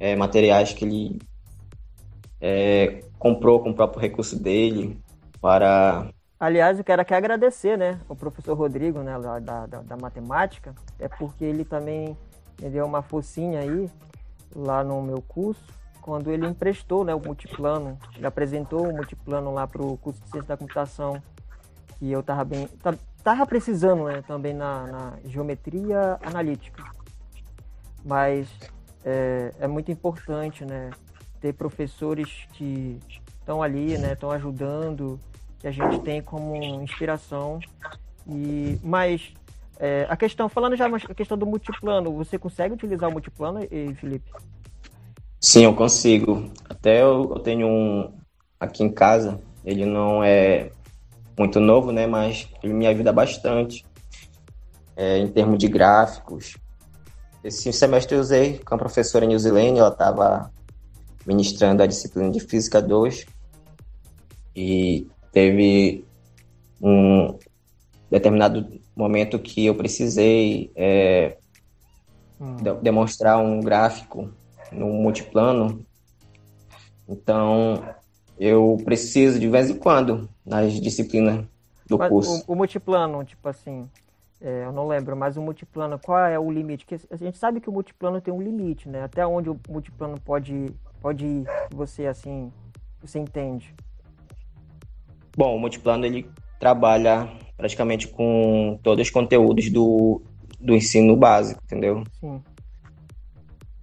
é, 0.01 0.17
materiais 0.17 0.73
que 0.73 0.85
ele 0.85 1.19
é, 2.41 3.03
comprou 3.19 3.61
com 3.61 3.71
o 3.71 3.75
próprio 3.75 4.01
recurso 4.01 4.39
dele 4.39 4.99
para. 5.41 6.11
Aliás, 6.39 6.77
eu 6.77 6.85
quero 6.85 7.01
aqui 7.01 7.15
agradecer, 7.15 7.79
né, 7.79 7.99
o 8.09 8.15
professor 8.15 8.55
Rodrigo, 8.55 8.99
né, 9.01 9.19
da, 9.19 9.67
da, 9.67 9.67
da 9.67 9.97
matemática, 9.97 10.75
é 10.99 11.09
porque 11.09 11.43
ele 11.43 11.65
também 11.65 12.17
me 12.61 12.69
deu 12.69 12.85
uma 12.85 13.01
focinha 13.01 13.61
aí 13.61 13.91
lá 14.55 14.85
no 14.85 15.01
meu 15.01 15.23
curso, 15.23 15.65
quando 16.03 16.31
ele 16.31 16.47
emprestou, 16.47 17.05
né, 17.05 17.15
o 17.15 17.21
multiplano, 17.21 17.99
ele 18.15 18.27
apresentou 18.27 18.87
o 18.87 18.93
multiplano 18.93 19.53
lá 19.53 19.67
para 19.67 19.83
o 19.83 19.97
curso 19.97 20.21
de 20.21 20.31
ciência 20.31 20.49
da 20.49 20.57
computação, 20.59 21.23
que 21.99 22.13
eu 22.13 22.23
tava 22.23 22.45
bem, 22.45 22.69
estava 23.17 23.47
precisando 23.47 24.05
né, 24.05 24.23
também 24.27 24.53
na, 24.53 24.87
na, 24.87 25.13
geometria 25.25 26.19
analítica. 26.23 26.85
Mas 28.05 28.47
é, 29.05 29.53
é, 29.59 29.67
muito 29.67 29.91
importante 29.91 30.67
né, 30.67 30.91
ter 31.41 31.55
professores 31.55 32.47
que 32.53 33.01
estão 33.41 33.63
ali, 33.63 33.97
né, 33.97 34.13
estão 34.13 34.31
ajudando, 34.31 35.19
que 35.67 35.69
a 35.69 35.73
gente 35.73 36.01
tem 36.03 36.23
como 36.23 36.55
inspiração. 36.57 37.59
E, 38.29 38.79
mas 38.83 39.33
é, 39.79 40.07
a 40.09 40.17
questão, 40.17 40.49
falando 40.49 40.77
já 40.77 40.87
a 40.87 41.15
questão 41.15 41.37
do 41.37 41.47
multiplano, 41.47 42.13
você 42.13 42.39
consegue 42.39 42.75
utilizar 42.75 43.09
o 43.09 43.13
multiplano, 43.13 43.61
Felipe? 43.97 44.31
Sim, 45.41 45.65
eu 45.65 45.75
consigo. 45.75 46.51
Até 46.69 47.03
eu, 47.03 47.33
eu 47.35 47.39
tenho 47.41 47.67
um 47.67 48.13
aqui 48.61 48.85
em 48.85 48.93
casa, 48.93 49.41
ele 49.65 49.85
não 49.85 50.23
é 50.23 50.71
muito 51.37 51.59
novo, 51.59 51.91
né? 51.91 52.07
Mas 52.07 52.49
ele 52.63 52.73
me 52.73 52.87
ajuda 52.87 53.13
bastante 53.13 53.85
é, 54.97 55.19
em 55.19 55.29
termos 55.29 55.59
de 55.59 55.69
gráficos. 55.69 56.57
Esse 57.43 57.73
semestre 57.73 58.17
eu 58.17 58.21
usei 58.21 58.59
com 58.59 58.75
a 58.75 58.79
professora 58.79 59.27
Nilzilene, 59.27 59.79
ela 59.79 59.91
estava 59.91 60.51
ministrando 61.27 61.83
a 61.83 61.87
disciplina 61.87 62.31
de 62.31 62.41
Física 62.41 62.81
2 62.81 63.27
e 64.55 65.07
teve 65.37 66.03
um 66.81 67.39
determinado 68.11 68.67
momento 68.97 69.39
que 69.39 69.67
eu 69.67 69.75
precisei 69.75 70.73
é, 70.75 71.37
hum. 72.41 72.57
de 72.57 72.73
demonstrar 72.77 73.37
um 73.37 73.61
gráfico 73.61 74.31
no 74.73 74.87
multiplano. 74.87 75.85
Então, 77.07 77.85
eu 78.41 78.79
preciso 78.83 79.39
de 79.39 79.47
vez 79.47 79.69
em 79.69 79.77
quando 79.77 80.27
nas 80.43 80.73
disciplinas 80.73 81.45
do 81.87 81.99
mas 81.99 82.09
curso. 82.09 82.43
O, 82.49 82.55
o, 82.55 82.57
multiplano, 82.57 83.23
tipo 83.23 83.47
assim, 83.47 83.87
é, 84.41 84.65
eu 84.65 84.73
não 84.73 84.89
lembro, 84.89 85.15
mas 85.15 85.37
o 85.37 85.43
multiplano, 85.43 85.99
qual 85.99 86.19
é 86.21 86.39
o 86.39 86.51
limite? 86.51 86.87
Porque 86.87 87.07
a 87.11 87.17
gente 87.17 87.37
sabe 87.37 87.61
que 87.61 87.69
o 87.69 87.73
multiplano 87.73 88.23
tem 88.23 88.33
um 88.33 88.41
limite, 88.41 88.89
né? 88.89 89.03
Até 89.03 89.27
onde 89.27 89.51
o 89.51 89.61
multiplano 89.69 90.19
pode, 90.19 90.75
pode 91.03 91.27
ir, 91.27 91.45
você 91.71 92.07
assim, 92.07 92.51
você 93.03 93.19
entende? 93.19 93.75
Bom, 95.37 95.57
o 95.57 95.61
multiplano 95.61 96.07
ele 96.07 96.29
trabalha 96.59 97.29
praticamente 97.57 98.09
com 98.09 98.79
todos 98.83 99.07
os 99.07 99.11
conteúdos 99.11 99.71
do, 99.71 100.23
do 100.59 100.75
ensino 100.75 101.17
básico, 101.17 101.61
entendeu? 101.65 102.03
Sim. 102.19 102.43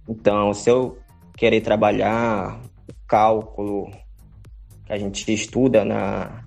Então, 0.08 0.52
se 0.52 0.70
eu 0.70 0.98
querer 1.36 1.60
trabalhar 1.60 2.60
cálculo, 3.06 3.90
que 4.84 4.92
a 4.92 4.98
gente 4.98 5.32
estuda 5.32 5.84
na, 5.84 6.44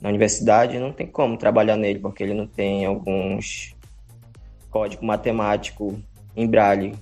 na 0.00 0.08
universidade, 0.08 0.78
não 0.78 0.92
tem 0.92 1.06
como 1.06 1.36
trabalhar 1.36 1.76
nele, 1.76 1.98
porque 1.98 2.22
ele 2.22 2.34
não 2.34 2.46
tem 2.46 2.84
alguns 2.84 3.74
código 4.70 5.04
matemático 5.04 6.00
em 6.36 6.46
braille, 6.46 6.94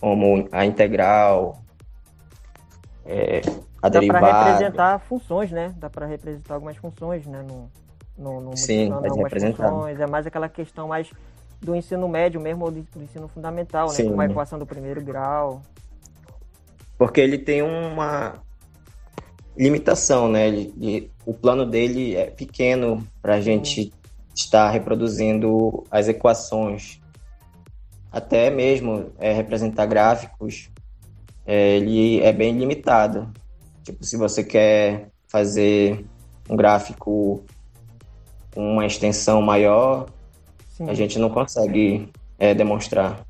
como 0.00 0.48
a 0.50 0.64
integral, 0.66 1.62
é, 3.08 3.40
a 3.82 3.88
Dá 3.88 4.00
derivada. 4.00 4.26
Dá 4.26 4.32
para 4.32 4.52
representar 4.52 4.98
funções, 5.00 5.50
né? 5.50 5.74
Dá 5.78 5.88
para 5.88 6.06
representar 6.06 6.54
algumas 6.54 6.76
funções, 6.76 7.26
né? 7.26 7.42
No, 7.42 7.70
no, 8.16 8.40
no 8.40 8.56
Sim, 8.56 8.90
pode 8.90 9.18
representar. 9.18 9.70
Funções. 9.70 9.98
É 9.98 10.06
mais 10.06 10.26
aquela 10.26 10.48
questão 10.48 10.88
mais 10.88 11.10
do 11.60 11.74
ensino 11.74 12.06
médio 12.08 12.40
mesmo, 12.40 12.66
ou 12.66 12.70
do, 12.70 12.82
do 12.82 13.02
ensino 13.02 13.26
fundamental, 13.26 13.88
né? 13.88 13.94
Sim. 13.94 14.10
Como 14.10 14.20
a 14.20 14.26
equação 14.26 14.58
do 14.58 14.66
primeiro 14.66 15.02
grau. 15.02 15.62
Porque 16.98 17.20
ele 17.20 17.38
tem 17.38 17.62
uma, 17.62 18.34
limitação, 19.58 20.28
né? 20.28 20.46
Ele, 20.46 20.72
ele, 20.80 21.10
o 21.26 21.34
plano 21.34 21.66
dele 21.66 22.14
é 22.14 22.26
pequeno 22.26 23.04
para 23.20 23.34
a 23.34 23.40
gente 23.40 23.92
estar 24.34 24.70
reproduzindo 24.70 25.84
as 25.90 26.06
equações. 26.06 27.00
Até 28.10 28.48
mesmo 28.48 29.10
é, 29.18 29.32
representar 29.32 29.86
gráficos, 29.86 30.70
ele 31.48 32.20
é 32.20 32.30
bem 32.30 32.56
limitado. 32.58 33.32
Tipo, 33.82 34.04
se 34.04 34.16
você 34.18 34.44
quer 34.44 35.08
fazer 35.26 36.04
um 36.48 36.54
gráfico 36.54 37.42
com 38.54 38.72
uma 38.72 38.84
extensão 38.84 39.40
maior, 39.40 40.10
Sim. 40.68 40.90
a 40.90 40.94
gente 40.94 41.18
não 41.18 41.30
consegue 41.30 42.10
é, 42.38 42.54
demonstrar. 42.54 43.26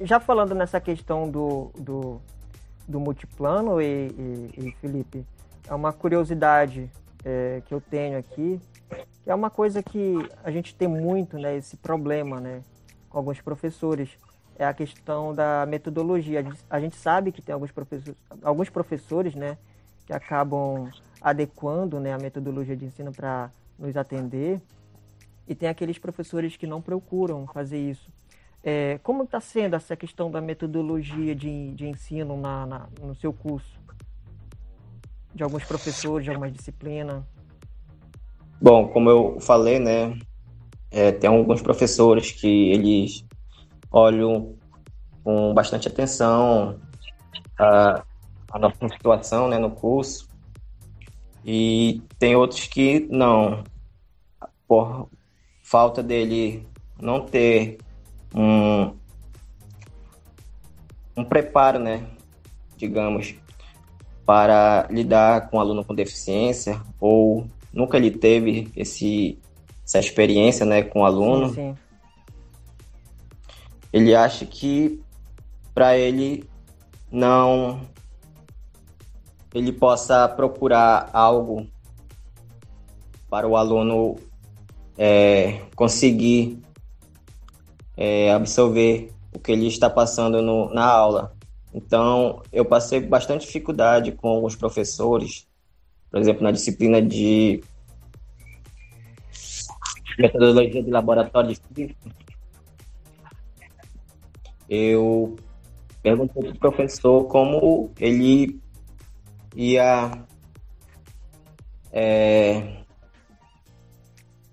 Já 0.00 0.18
falando 0.18 0.52
nessa 0.52 0.80
questão 0.80 1.30
do, 1.30 1.70
do, 1.78 2.20
do 2.88 2.98
multiplano 2.98 3.80
e, 3.80 4.08
e, 4.08 4.50
e 4.58 4.72
Felipe, 4.80 5.24
é 5.68 5.74
uma 5.74 5.92
curiosidade 5.92 6.90
é, 7.24 7.62
que 7.66 7.72
eu 7.72 7.80
tenho 7.80 8.18
aqui, 8.18 8.60
que 9.22 9.30
é 9.30 9.34
uma 9.34 9.48
coisa 9.48 9.80
que 9.80 10.16
a 10.42 10.50
gente 10.50 10.74
tem 10.74 10.88
muito, 10.88 11.38
né, 11.38 11.56
esse 11.56 11.76
problema, 11.76 12.40
né, 12.40 12.62
com 13.08 13.18
alguns 13.18 13.40
professores, 13.40 14.10
é 14.58 14.64
a 14.64 14.74
questão 14.74 15.34
da 15.34 15.66
metodologia. 15.66 16.44
A 16.68 16.80
gente 16.80 16.96
sabe 16.96 17.32
que 17.32 17.42
tem 17.42 17.52
alguns 17.52 17.70
professores, 17.70 18.18
alguns 18.42 18.70
professores, 18.70 19.34
né, 19.34 19.56
que 20.06 20.12
acabam 20.12 20.90
adequando, 21.20 22.00
né, 22.00 22.12
a 22.12 22.18
metodologia 22.18 22.76
de 22.76 22.84
ensino 22.84 23.12
para 23.12 23.50
nos 23.78 23.96
atender, 23.96 24.60
e 25.48 25.54
tem 25.54 25.68
aqueles 25.68 25.98
professores 25.98 26.56
que 26.56 26.66
não 26.66 26.80
procuram 26.80 27.46
fazer 27.46 27.78
isso. 27.78 28.10
É, 28.62 28.98
como 29.02 29.24
está 29.24 29.40
sendo 29.40 29.74
essa 29.74 29.96
questão 29.96 30.30
da 30.30 30.40
metodologia 30.40 31.34
de, 31.34 31.72
de 31.72 31.88
ensino 31.88 32.36
na, 32.36 32.66
na, 32.66 32.88
no 33.00 33.14
seu 33.16 33.32
curso? 33.32 33.80
De 35.34 35.42
alguns 35.42 35.64
professores, 35.64 36.24
de 36.24 36.30
algumas 36.30 36.52
disciplinas? 36.52 37.24
Bom, 38.60 38.86
como 38.88 39.10
eu 39.10 39.40
falei, 39.40 39.80
né, 39.80 40.16
é, 40.90 41.10
tem 41.10 41.28
alguns 41.28 41.60
professores 41.60 42.30
que 42.30 42.70
eles 42.70 43.24
olham 43.92 44.54
com 45.22 45.52
bastante 45.54 45.86
atenção 45.86 46.80
a, 47.58 48.02
a 48.50 48.58
nossa 48.58 48.88
situação 48.88 49.48
né, 49.48 49.58
no 49.58 49.70
curso 49.70 50.28
e 51.44 52.00
tem 52.18 52.34
outros 52.36 52.66
que 52.66 53.06
não, 53.10 53.62
por 54.66 55.08
falta 55.62 56.02
dele 56.02 56.66
não 57.00 57.20
ter 57.20 57.78
um, 58.34 58.94
um 61.16 61.24
preparo, 61.24 61.78
né, 61.78 62.06
digamos, 62.76 63.34
para 64.24 64.86
lidar 64.90 65.50
com 65.50 65.60
aluno 65.60 65.84
com 65.84 65.94
deficiência 65.94 66.80
ou 67.00 67.46
nunca 67.72 67.96
ele 67.96 68.10
teve 68.10 68.70
esse, 68.76 69.38
essa 69.84 69.98
experiência 69.98 70.64
né, 70.64 70.82
com 70.82 71.00
o 71.00 71.04
aluno. 71.04 71.48
Sim, 71.48 71.54
sim. 71.54 71.81
Ele 73.92 74.14
acha 74.14 74.46
que 74.46 75.00
para 75.74 75.96
ele 75.96 76.48
não 77.10 77.80
ele 79.54 79.72
possa 79.72 80.28
procurar 80.28 81.10
algo 81.12 81.66
para 83.28 83.46
o 83.46 83.56
aluno 83.56 84.16
é, 84.96 85.60
conseguir 85.74 86.58
é, 87.96 88.32
absorver 88.32 89.12
o 89.34 89.38
que 89.38 89.52
ele 89.52 89.66
está 89.66 89.88
passando 89.90 90.40
no, 90.42 90.72
na 90.72 90.84
aula. 90.84 91.32
Então, 91.74 92.42
eu 92.52 92.64
passei 92.64 93.00
bastante 93.00 93.46
dificuldade 93.46 94.12
com 94.12 94.28
alguns 94.28 94.54
professores, 94.54 95.46
por 96.10 96.20
exemplo, 96.20 96.42
na 96.42 96.50
disciplina 96.50 97.00
de 97.00 97.62
metodologia 100.18 100.82
de 100.82 100.90
laboratório 100.90 101.50
de 101.50 101.60
física. 101.74 102.21
Eu 104.74 105.36
perguntei 106.02 106.44
para 106.44 106.52
o 106.52 106.58
professor 106.58 107.24
como 107.26 107.90
ele 108.00 108.58
ia 109.54 110.24
é, 111.92 112.78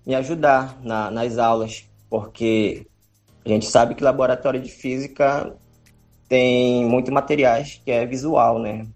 me 0.04 0.14
ajudar 0.14 0.78
na, 0.84 1.10
nas 1.10 1.38
aulas, 1.38 1.88
porque 2.10 2.86
a 3.46 3.48
gente 3.48 3.64
sabe 3.64 3.94
que 3.94 4.04
laboratório 4.04 4.60
de 4.60 4.70
física 4.70 5.56
tem 6.28 6.84
muito 6.84 7.10
materiais 7.10 7.80
que 7.82 7.90
é 7.90 8.04
visual, 8.04 8.58
né? 8.58 8.86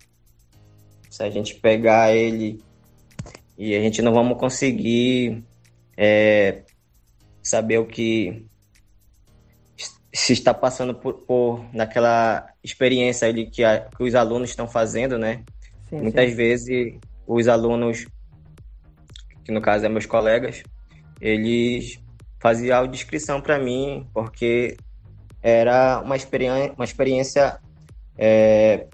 Se 1.08 1.22
a 1.22 1.30
gente 1.30 1.54
pegar 1.54 2.14
ele 2.14 2.62
e 3.56 3.74
a 3.74 3.80
gente 3.80 4.02
não 4.02 4.12
vamos 4.12 4.38
conseguir 4.38 5.42
é, 5.96 6.64
saber 7.42 7.78
o 7.78 7.86
que 7.86 8.44
se 10.14 10.32
está 10.32 10.54
passando 10.54 10.94
por, 10.94 11.14
por 11.14 11.64
naquela 11.74 12.46
experiência 12.62 13.26
ali 13.26 13.50
que, 13.50 13.64
a, 13.64 13.80
que 13.80 14.04
os 14.04 14.14
alunos 14.14 14.50
estão 14.50 14.68
fazendo, 14.68 15.18
né? 15.18 15.42
Sim, 15.90 16.02
Muitas 16.02 16.30
sim. 16.30 16.36
vezes 16.36 16.98
os 17.26 17.48
alunos, 17.48 18.06
que 19.44 19.50
no 19.50 19.60
caso 19.60 19.84
é 19.84 19.88
meus 19.88 20.06
colegas, 20.06 20.62
eles 21.20 21.98
faziam 22.38 22.78
audiodescrição 22.78 23.40
para 23.40 23.58
mim, 23.58 24.06
porque 24.14 24.76
era 25.42 26.00
uma 26.00 26.14
experiência, 26.14 26.72
uma 26.74 26.84
experiência 26.84 27.58
é, 28.16 28.86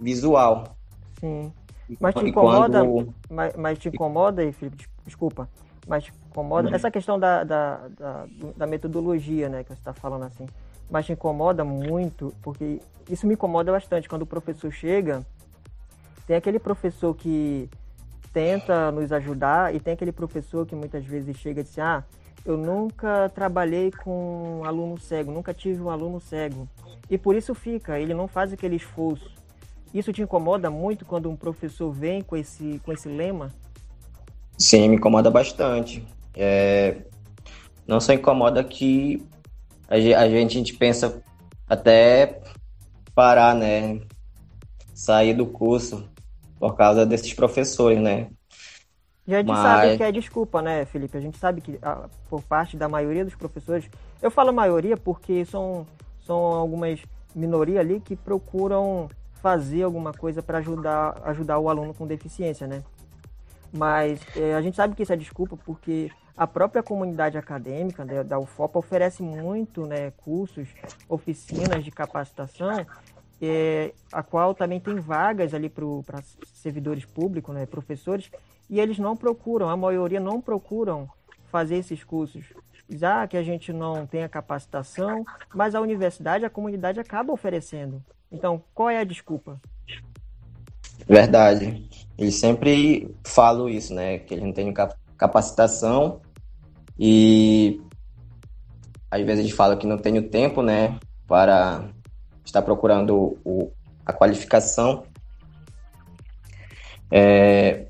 visual. 0.00 0.74
Sim. 1.20 1.52
Mas 2.00 2.14
te 2.14 2.26
incomoda, 2.26 2.82
quando... 2.82 3.14
mas, 3.28 3.54
mas, 3.54 3.78
te 3.78 3.88
incomoda, 3.88 4.50
Felipe, 4.52 4.86
desculpa, 5.04 5.46
mas 5.86 6.10
incomoda 6.32 6.74
essa 6.74 6.90
questão 6.90 7.18
da, 7.18 7.44
da, 7.44 7.88
da, 7.88 8.26
da, 8.56 8.66
metodologia, 8.66 9.48
né, 9.48 9.62
que 9.62 9.68
você 9.68 9.78
está 9.78 9.92
falando 9.92 10.24
assim, 10.24 10.48
mas 10.90 11.06
te 11.06 11.12
incomoda 11.12 11.64
muito, 11.64 12.34
porque 12.42 12.80
isso 13.08 13.26
me 13.26 13.34
incomoda 13.34 13.70
bastante, 13.70 14.08
quando 14.08 14.22
o 14.22 14.26
professor 14.26 14.72
chega, 14.72 15.24
tem 16.26 16.36
aquele 16.36 16.58
professor 16.58 17.14
que 17.14 17.68
tenta 18.32 18.90
nos 18.90 19.12
ajudar 19.12 19.74
e 19.74 19.80
tem 19.80 19.92
aquele 19.92 20.12
professor 20.12 20.66
que 20.66 20.74
muitas 20.74 21.04
vezes 21.04 21.36
chega 21.36 21.60
e 21.60 21.64
diz, 21.64 21.78
ah, 21.78 22.02
eu 22.44 22.56
nunca 22.56 23.28
trabalhei 23.34 23.92
com 23.92 24.60
um 24.60 24.64
aluno 24.64 24.98
cego, 24.98 25.30
nunca 25.30 25.52
tive 25.52 25.80
um 25.80 25.90
aluno 25.90 26.18
cego. 26.18 26.66
E 27.10 27.18
por 27.18 27.36
isso 27.36 27.54
fica, 27.54 28.00
ele 28.00 28.14
não 28.14 28.26
faz 28.26 28.52
aquele 28.52 28.76
esforço. 28.76 29.30
Isso 29.92 30.12
te 30.12 30.22
incomoda 30.22 30.70
muito 30.70 31.04
quando 31.04 31.30
um 31.30 31.36
professor 31.36 31.92
vem 31.92 32.22
com 32.22 32.34
esse, 32.34 32.80
com 32.84 32.92
esse 32.92 33.08
lema? 33.08 33.50
Sim, 34.58 34.88
me 34.88 34.96
incomoda 34.96 35.30
bastante. 35.30 36.04
É... 36.34 37.02
Não 37.86 38.00
só 38.00 38.12
incomoda 38.12 38.62
que 38.62 39.26
a 39.88 40.00
gente, 40.00 40.14
a 40.14 40.48
gente 40.48 40.74
pensa 40.74 41.22
até 41.68 42.40
parar, 43.14 43.54
né? 43.54 44.00
Sair 44.94 45.34
do 45.34 45.46
curso 45.46 46.08
por 46.58 46.76
causa 46.76 47.04
desses 47.04 47.34
professores, 47.34 48.00
né? 48.00 48.28
E 49.26 49.34
a 49.34 49.38
gente 49.38 49.48
Mas... 49.48 49.58
sabe 49.60 49.96
que 49.96 50.02
é 50.02 50.12
desculpa, 50.12 50.62
né, 50.62 50.84
Felipe? 50.84 51.16
A 51.16 51.20
gente 51.20 51.38
sabe 51.38 51.60
que 51.60 51.78
a, 51.82 52.08
por 52.28 52.42
parte 52.42 52.76
da 52.76 52.88
maioria 52.88 53.24
dos 53.24 53.34
professores, 53.34 53.88
eu 54.20 54.30
falo 54.30 54.52
maioria 54.52 54.96
porque 54.96 55.44
são, 55.44 55.86
são 56.20 56.36
algumas 56.36 57.00
minorias 57.34 57.80
ali 57.80 58.00
que 58.00 58.16
procuram 58.16 59.08
fazer 59.42 59.82
alguma 59.82 60.12
coisa 60.12 60.42
para 60.42 60.58
ajudar, 60.58 61.20
ajudar 61.24 61.58
o 61.58 61.68
aluno 61.68 61.92
com 61.92 62.06
deficiência, 62.06 62.66
né? 62.66 62.82
Mas 63.72 64.20
é, 64.36 64.54
a 64.54 64.62
gente 64.62 64.76
sabe 64.76 64.94
que 64.94 65.02
isso 65.02 65.12
é 65.12 65.16
desculpa 65.16 65.56
porque 65.64 66.10
a 66.36 66.46
própria 66.46 66.82
comunidade 66.82 67.36
acadêmica 67.36 68.04
né, 68.04 68.24
da 68.24 68.38
UFOPA 68.38 68.78
oferece 68.78 69.22
muito 69.22 69.86
né, 69.86 70.10
cursos, 70.12 70.68
oficinas 71.08 71.84
de 71.84 71.90
capacitação, 71.90 72.86
é, 73.40 73.92
a 74.12 74.22
qual 74.22 74.54
também 74.54 74.80
tem 74.80 74.96
vagas 74.96 75.52
ali 75.52 75.68
para 75.68 76.22
servidores 76.54 77.04
públicos, 77.04 77.54
né, 77.54 77.66
professores, 77.66 78.30
e 78.70 78.80
eles 78.80 78.98
não 78.98 79.16
procuram, 79.16 79.68
a 79.68 79.76
maioria 79.76 80.20
não 80.20 80.40
procuram 80.40 81.08
fazer 81.50 81.76
esses 81.76 82.02
cursos. 82.02 82.44
Já 82.88 83.26
que 83.26 83.36
a 83.36 83.42
gente 83.42 83.72
não 83.72 84.06
tem 84.06 84.22
a 84.22 84.28
capacitação, 84.28 85.24
mas 85.54 85.74
a 85.74 85.80
universidade, 85.80 86.44
a 86.44 86.50
comunidade 86.50 86.98
acaba 86.98 87.32
oferecendo. 87.32 88.02
Então, 88.30 88.62
qual 88.74 88.88
é 88.88 88.98
a 88.98 89.04
desculpa? 89.04 89.60
Verdade. 91.06 91.88
Eles 92.16 92.36
sempre 92.36 93.14
falam 93.24 93.68
isso, 93.68 93.94
né? 93.94 94.18
Que 94.18 94.34
eles 94.34 94.44
não 94.44 94.52
têm 94.52 94.72
capacitação 95.22 96.20
e 96.98 97.80
às 99.08 99.22
vezes 99.22 99.44
eles 99.44 99.52
falam 99.52 99.78
que 99.78 99.86
não 99.86 99.96
tem 99.96 100.18
o 100.18 100.28
tempo, 100.28 100.62
né? 100.62 100.98
Para 101.28 101.88
estar 102.44 102.60
procurando 102.62 103.38
o, 103.44 103.70
a 104.04 104.12
qualificação. 104.12 105.04
É, 107.08 107.86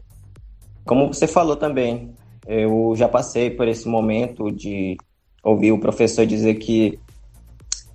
como 0.84 1.06
você 1.06 1.26
falou 1.26 1.56
também, 1.56 2.14
eu 2.46 2.92
já 2.96 3.08
passei 3.08 3.50
por 3.50 3.66
esse 3.66 3.88
momento 3.88 4.50
de 4.50 4.98
ouvir 5.42 5.72
o 5.72 5.80
professor 5.80 6.26
dizer 6.26 6.56
que 6.56 7.00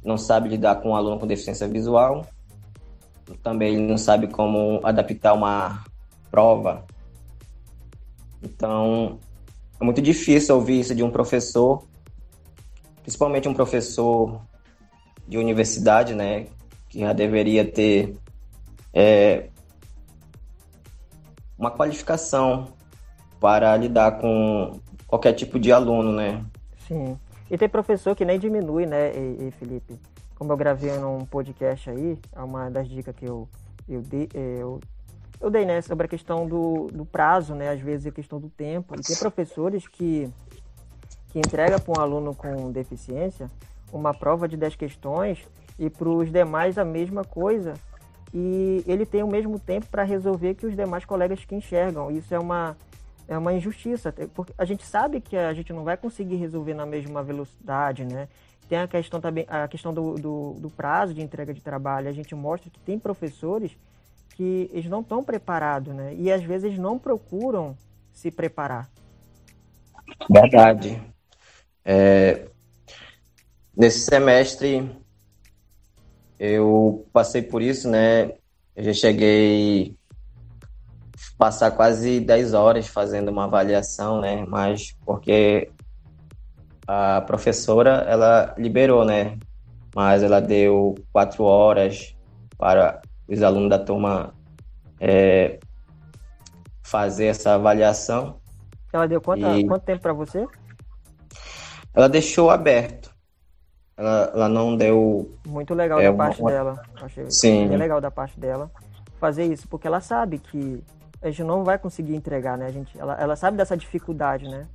não 0.03 0.17
sabe 0.17 0.49
lidar 0.49 0.75
com 0.77 0.89
um 0.89 0.95
aluno 0.95 1.19
com 1.19 1.27
deficiência 1.27 1.67
visual, 1.67 2.25
também 3.43 3.77
não 3.77 3.97
sabe 3.97 4.27
como 4.27 4.79
adaptar 4.83 5.33
uma 5.33 5.83
prova. 6.31 6.85
Então, 8.41 9.19
é 9.79 9.83
muito 9.83 10.01
difícil 10.01 10.55
ouvir 10.55 10.79
isso 10.79 10.95
de 10.95 11.03
um 11.03 11.11
professor, 11.11 11.83
principalmente 13.01 13.47
um 13.47 13.53
professor 13.53 14.41
de 15.27 15.37
universidade, 15.37 16.15
né, 16.15 16.47
que 16.89 16.99
já 16.99 17.13
deveria 17.13 17.63
ter 17.63 18.15
é, 18.93 19.49
uma 21.57 21.69
qualificação 21.69 22.69
para 23.39 23.75
lidar 23.77 24.19
com 24.19 24.79
qualquer 25.05 25.33
tipo 25.33 25.59
de 25.59 25.71
aluno, 25.71 26.11
né? 26.11 26.43
Sim. 26.87 27.17
E 27.49 27.57
tem 27.57 27.69
professor 27.69 28.15
que 28.15 28.25
nem 28.25 28.39
diminui, 28.39 28.85
né, 28.85 29.11
e, 29.15 29.47
e 29.47 29.51
Felipe? 29.51 29.99
Como 30.35 30.51
eu 30.51 30.57
gravei 30.57 30.91
num 30.97 31.25
podcast 31.25 31.89
aí, 31.89 32.17
é 32.35 32.41
uma 32.41 32.69
das 32.69 32.87
dicas 32.87 33.15
que 33.15 33.25
eu, 33.25 33.47
eu, 33.87 34.01
dei, 34.01 34.29
é, 34.33 34.57
eu, 34.61 34.79
eu 35.39 35.49
dei, 35.49 35.65
né, 35.65 35.81
sobre 35.81 36.05
a 36.05 36.09
questão 36.09 36.47
do, 36.47 36.87
do 36.91 37.05
prazo, 37.05 37.53
né, 37.53 37.69
às 37.69 37.79
vezes 37.79 38.07
a 38.07 38.11
questão 38.11 38.39
do 38.39 38.49
tempo. 38.49 38.95
E 38.95 39.01
tem 39.01 39.15
professores 39.17 39.87
que, 39.87 40.29
que 41.29 41.39
entregam 41.39 41.79
para 41.79 41.99
um 41.99 42.01
aluno 42.01 42.35
com 42.35 42.71
deficiência 42.71 43.49
uma 43.91 44.13
prova 44.13 44.47
de 44.47 44.57
10 44.57 44.75
questões 44.75 45.47
e 45.79 45.89
para 45.89 46.09
os 46.09 46.31
demais 46.31 46.77
a 46.77 46.85
mesma 46.85 47.23
coisa 47.23 47.73
e 48.33 48.83
ele 48.85 49.05
tem 49.05 49.23
o 49.23 49.27
mesmo 49.27 49.59
tempo 49.59 49.87
para 49.87 50.03
resolver 50.03 50.55
que 50.55 50.65
os 50.65 50.75
demais 50.75 51.05
colegas 51.05 51.43
que 51.45 51.55
enxergam. 51.55 52.11
Isso 52.11 52.33
é 52.33 52.39
uma 52.39 52.75
é 53.29 53.37
uma 53.37 53.53
injustiça, 53.53 54.13
porque 54.33 54.53
a 54.57 54.63
gente 54.63 54.85
sabe 54.85 55.19
que 55.19 55.35
a 55.35 55.53
gente 55.53 55.73
não 55.73 55.83
vai 55.83 55.97
conseguir 55.97 56.37
resolver 56.37 56.73
na 56.73 56.85
mesma 56.85 57.21
velocidade, 57.21 58.05
né? 58.05 58.29
Tem 58.69 58.79
a 58.79 58.87
questão 58.87 59.19
também, 59.19 59.45
a 59.49 59.67
questão 59.67 59.93
do, 59.93 60.15
do, 60.15 60.53
do 60.53 60.69
prazo 60.69 61.13
de 61.13 61.21
entrega 61.21 61.53
de 61.53 61.61
trabalho. 61.61 62.07
A 62.07 62.13
gente 62.13 62.33
mostra 62.33 62.69
que 62.69 62.79
tem 62.79 62.97
professores 62.97 63.77
que 64.37 64.69
eles 64.71 64.85
não 64.85 65.01
estão 65.01 65.23
preparados, 65.23 65.95
né? 65.95 66.13
E 66.13 66.31
às 66.31 66.43
vezes 66.43 66.77
não 66.77 66.99
procuram 66.99 67.75
se 68.13 68.29
preparar. 68.29 68.87
Verdade. 70.29 71.01
É, 71.83 72.47
nesse 73.75 74.01
semestre 74.01 74.95
eu 76.39 77.07
passei 77.11 77.41
por 77.41 77.63
isso, 77.63 77.89
né? 77.89 78.31
Eu 78.75 78.83
já 78.83 78.93
cheguei 78.93 79.97
passar 81.35 81.71
quase 81.71 82.19
10 82.19 82.53
horas 82.53 82.87
fazendo 82.87 83.29
uma 83.29 83.45
avaliação, 83.45 84.21
né? 84.21 84.45
Mas 84.47 84.95
porque 85.03 85.71
a 86.87 87.21
professora, 87.21 88.05
ela 88.07 88.53
liberou, 88.55 89.03
né? 89.03 89.35
Mas 89.95 90.21
ela 90.21 90.39
deu 90.39 90.93
quatro 91.11 91.43
horas 91.43 92.15
para 92.55 93.01
os 93.27 93.41
alunos 93.43 93.69
da 93.69 93.79
turma 93.79 94.33
é, 94.99 95.59
fazer 96.81 97.25
essa 97.25 97.55
avaliação. 97.55 98.39
Ela 98.91 99.07
deu 99.07 99.21
quanto, 99.21 99.45
e... 99.45 99.67
quanto 99.67 99.83
tempo 99.83 100.01
para 100.01 100.13
você? 100.13 100.47
Ela 101.93 102.07
deixou 102.07 102.49
aberto. 102.49 103.15
Ela, 103.95 104.31
ela 104.33 104.49
não 104.49 104.77
deu. 104.77 105.35
Muito 105.45 105.73
legal 105.73 105.99
é, 105.99 106.09
da 106.09 106.13
parte 106.13 106.41
uma... 106.41 106.51
dela. 106.51 106.81
Achei 107.01 107.29
Sim. 107.29 107.67
legal 107.67 107.99
da 107.99 108.11
parte 108.11 108.39
dela 108.39 108.71
fazer 109.19 109.45
isso, 109.45 109.67
porque 109.67 109.87
ela 109.87 109.99
sabe 109.99 110.37
que 110.37 110.83
a 111.21 111.29
gente 111.29 111.43
não 111.43 111.63
vai 111.63 111.77
conseguir 111.77 112.15
entregar, 112.15 112.57
né? 112.57 112.67
A 112.67 112.71
gente, 112.71 112.97
ela, 112.99 113.15
ela 113.19 113.35
sabe 113.35 113.57
dessa 113.57 113.75
dificuldade, 113.75 114.47
né? 114.47 114.67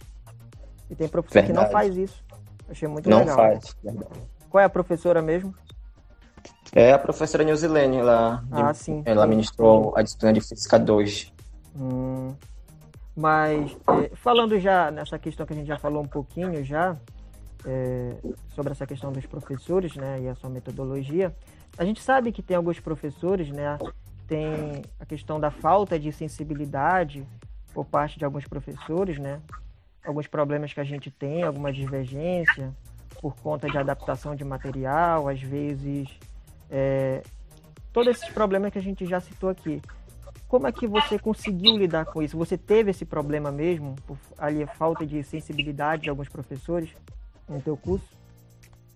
E 0.91 0.95
tem 0.95 1.09
professor 1.09 1.35
Verdade. 1.35 1.59
que 1.59 1.65
não 1.65 1.71
faz 1.71 1.97
isso. 1.97 2.23
Achei 2.69 2.89
muito 2.89 3.09
não 3.09 3.19
legal. 3.19 3.37
Não 3.37 3.45
faz. 3.45 3.77
Verdade. 3.83 4.21
Qual 4.51 4.61
é 4.61 4.65
a 4.65 4.69
professora 4.69 5.23
mesmo? 5.23 5.55
É 6.75 6.93
a 6.93 6.99
professora 6.99 7.45
Nilzilene, 7.45 7.99
ela, 7.99 8.43
ah, 8.51 8.73
sim. 8.73 9.03
ela 9.05 9.27
ministrou 9.27 9.93
a 9.95 10.03
disciplina 10.03 10.33
de 10.33 10.41
Física 10.41 10.79
2. 10.79 11.31
Hum, 11.77 12.35
mas, 13.15 13.77
é, 14.03 14.11
falando 14.17 14.59
já 14.59 14.91
nessa 14.91 15.19
questão 15.19 15.45
que 15.45 15.53
a 15.53 15.57
gente 15.57 15.67
já 15.67 15.79
falou 15.79 16.03
um 16.03 16.09
pouquinho 16.09 16.65
já, 16.65 16.97
é, 17.67 18.17
sobre 18.55 18.73
essa 18.73 18.87
questão 18.87 19.13
dos 19.13 19.27
professores, 19.27 19.95
né, 19.97 20.21
e 20.23 20.29
a 20.29 20.35
sua 20.35 20.49
metodologia, 20.49 21.37
a 21.77 21.85
gente 21.85 22.01
sabe 22.01 22.33
que 22.33 22.43
tem 22.43 22.57
alguns 22.57 22.81
professores, 22.81 23.51
né, 23.51 23.79
tem 24.27 24.83
a 24.99 25.05
questão 25.05 25.39
da 25.39 25.51
falta 25.51 25.99
de 25.99 26.11
sensibilidade 26.11 27.27
por 27.75 27.85
parte 27.85 28.19
de 28.19 28.25
alguns 28.25 28.47
professores, 28.47 29.19
né, 29.19 29.43
alguns 30.07 30.27
problemas 30.27 30.73
que 30.73 30.81
a 30.81 30.85
gente 30.85 31.11
tem, 31.11 31.43
alguma 31.43 31.71
divergência 31.71 32.75
por 33.21 33.37
conta 33.37 33.69
de 33.69 33.77
adaptação 33.77 34.35
de 34.35 34.43
material, 34.43 35.29
às 35.29 35.41
vezes, 35.41 36.09
é, 36.73 37.23
todos 37.93 38.17
esses 38.17 38.29
problemas 38.31 38.73
que 38.73 38.79
a 38.79 38.83
gente 38.83 39.07
já 39.07 39.21
citou 39.21 39.51
aqui. 39.51 39.81
Como 40.49 40.67
é 40.67 40.73
que 40.73 40.87
você 40.87 41.19
conseguiu 41.19 41.77
lidar 41.77 42.07
com 42.07 42.23
isso? 42.23 42.37
Você 42.37 42.59
teve 42.59 42.91
esse 42.91 43.05
problema 43.05 43.53
mesmo, 43.53 43.95
por 44.07 44.19
ali 44.37 44.67
falta 44.67 45.07
de 45.07 45.23
sensibilidade 45.23 46.03
de 46.03 46.11
alguns 46.11 46.29
professores? 46.29 46.91
no 47.49 47.61
teu 47.61 47.77
curso? 47.77 48.07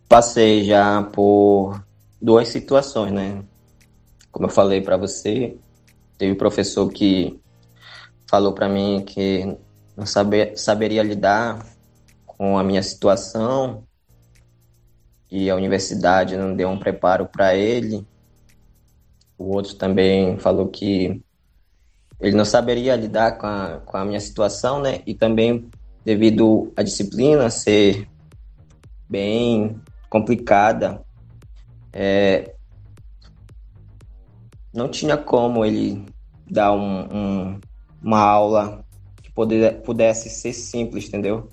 Passei 0.08 0.64
já 0.64 1.02
por 1.02 1.82
duas 2.20 2.48
situações, 2.48 3.12
né? 3.12 3.42
Como 4.30 4.46
eu 4.46 4.50
falei 4.50 4.80
para 4.80 4.96
você, 4.96 5.56
teve 6.18 6.32
um 6.32 6.36
professor 6.36 6.88
que 6.90 7.40
falou 8.28 8.52
para 8.52 8.68
mim 8.68 9.04
que 9.04 9.56
não 9.96 10.06
saber, 10.06 10.56
saberia 10.56 11.02
lidar 11.02 11.64
com 12.26 12.58
a 12.58 12.62
minha 12.62 12.82
situação 12.82 13.84
e 15.30 15.50
a 15.50 15.56
universidade 15.56 16.36
não 16.36 16.54
deu 16.54 16.68
um 16.68 16.78
preparo 16.78 17.26
para 17.26 17.54
ele. 17.54 18.06
O 19.38 19.54
outro 19.54 19.74
também 19.74 20.38
falou 20.38 20.68
que 20.68 21.22
ele 22.20 22.36
não 22.36 22.44
saberia 22.44 22.96
lidar 22.96 23.38
com 23.38 23.46
a, 23.46 23.80
com 23.84 23.96
a 23.96 24.04
minha 24.04 24.20
situação, 24.20 24.80
né? 24.80 25.00
E 25.06 25.14
também 25.14 25.68
devido 26.04 26.72
à 26.76 26.82
disciplina 26.82 27.50
ser 27.50 28.08
bem 29.08 29.80
complicada. 30.08 31.04
É, 31.92 32.54
não 34.72 34.88
tinha 34.88 35.16
como 35.16 35.64
ele 35.64 36.06
dar 36.48 36.72
um, 36.72 37.00
um, 37.12 37.60
uma 38.02 38.20
aula 38.20 38.84
que 39.22 39.30
poder, 39.30 39.82
pudesse 39.82 40.30
ser 40.30 40.52
simples, 40.52 41.08
entendeu? 41.08 41.48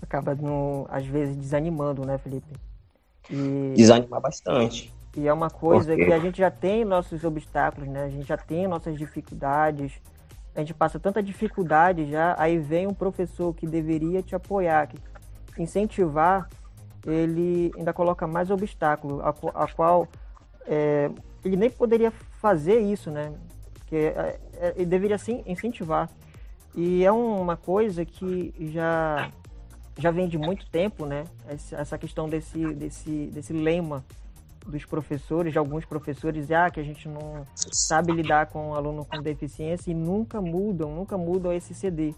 Acaba, 0.00 0.34
no, 0.34 0.86
às 0.90 1.06
vezes, 1.06 1.36
desanimando, 1.36 2.04
né, 2.04 2.18
Felipe? 2.18 2.54
E... 3.30 3.72
Desanimar 3.76 4.20
bastante. 4.20 4.92
E 5.16 5.28
é 5.28 5.32
uma 5.32 5.50
coisa 5.50 5.94
que 5.94 6.12
a 6.12 6.18
gente 6.18 6.38
já 6.38 6.50
tem 6.50 6.84
nossos 6.84 7.22
obstáculos, 7.22 7.88
né? 7.88 8.04
A 8.04 8.08
gente 8.08 8.26
já 8.26 8.36
tem 8.36 8.66
nossas 8.66 8.98
dificuldades. 8.98 9.92
A 10.54 10.60
gente 10.60 10.74
passa 10.74 10.98
tanta 10.98 11.22
dificuldade 11.22 12.10
já, 12.10 12.34
aí 12.38 12.58
vem 12.58 12.86
um 12.86 12.94
professor 12.94 13.52
que 13.54 13.66
deveria 13.66 14.22
te 14.22 14.34
apoiar, 14.34 14.88
que 14.88 14.98
incentivar 15.62 16.48
ele 17.06 17.72
ainda 17.76 17.92
coloca 17.92 18.26
mais 18.26 18.50
obstáculo, 18.50 19.20
a, 19.20 19.34
a 19.54 19.68
qual 19.68 20.08
é, 20.66 21.10
ele 21.44 21.56
nem 21.56 21.70
poderia 21.70 22.10
fazer 22.40 22.80
isso, 22.80 23.10
né? 23.10 23.32
Porque 23.74 23.96
é, 23.96 24.40
é, 24.54 24.74
ele 24.76 24.86
deveria 24.86 25.18
sim 25.18 25.42
incentivar. 25.46 26.08
E 26.74 27.04
é 27.04 27.12
uma 27.12 27.56
coisa 27.56 28.04
que 28.04 28.54
já 28.72 29.30
já 29.98 30.10
vem 30.10 30.28
de 30.28 30.38
muito 30.38 30.66
tempo, 30.68 31.06
né? 31.06 31.24
Essa 31.46 31.96
questão 31.96 32.28
desse 32.28 32.74
desse 32.74 33.26
desse 33.26 33.52
lema 33.52 34.04
dos 34.66 34.84
professores, 34.84 35.52
de 35.52 35.58
alguns 35.58 35.84
professores, 35.84 36.50
ah, 36.50 36.70
que 36.70 36.80
a 36.80 36.82
gente 36.82 37.08
não 37.08 37.44
sabe 37.54 38.12
lidar 38.12 38.46
com 38.46 38.70
um 38.70 38.74
aluno 38.74 39.04
com 39.04 39.20
deficiência 39.20 39.90
e 39.90 39.94
nunca 39.94 40.40
mudam, 40.40 40.94
nunca 40.94 41.18
mudam 41.18 41.52
esse 41.52 41.74
CD, 41.74 42.14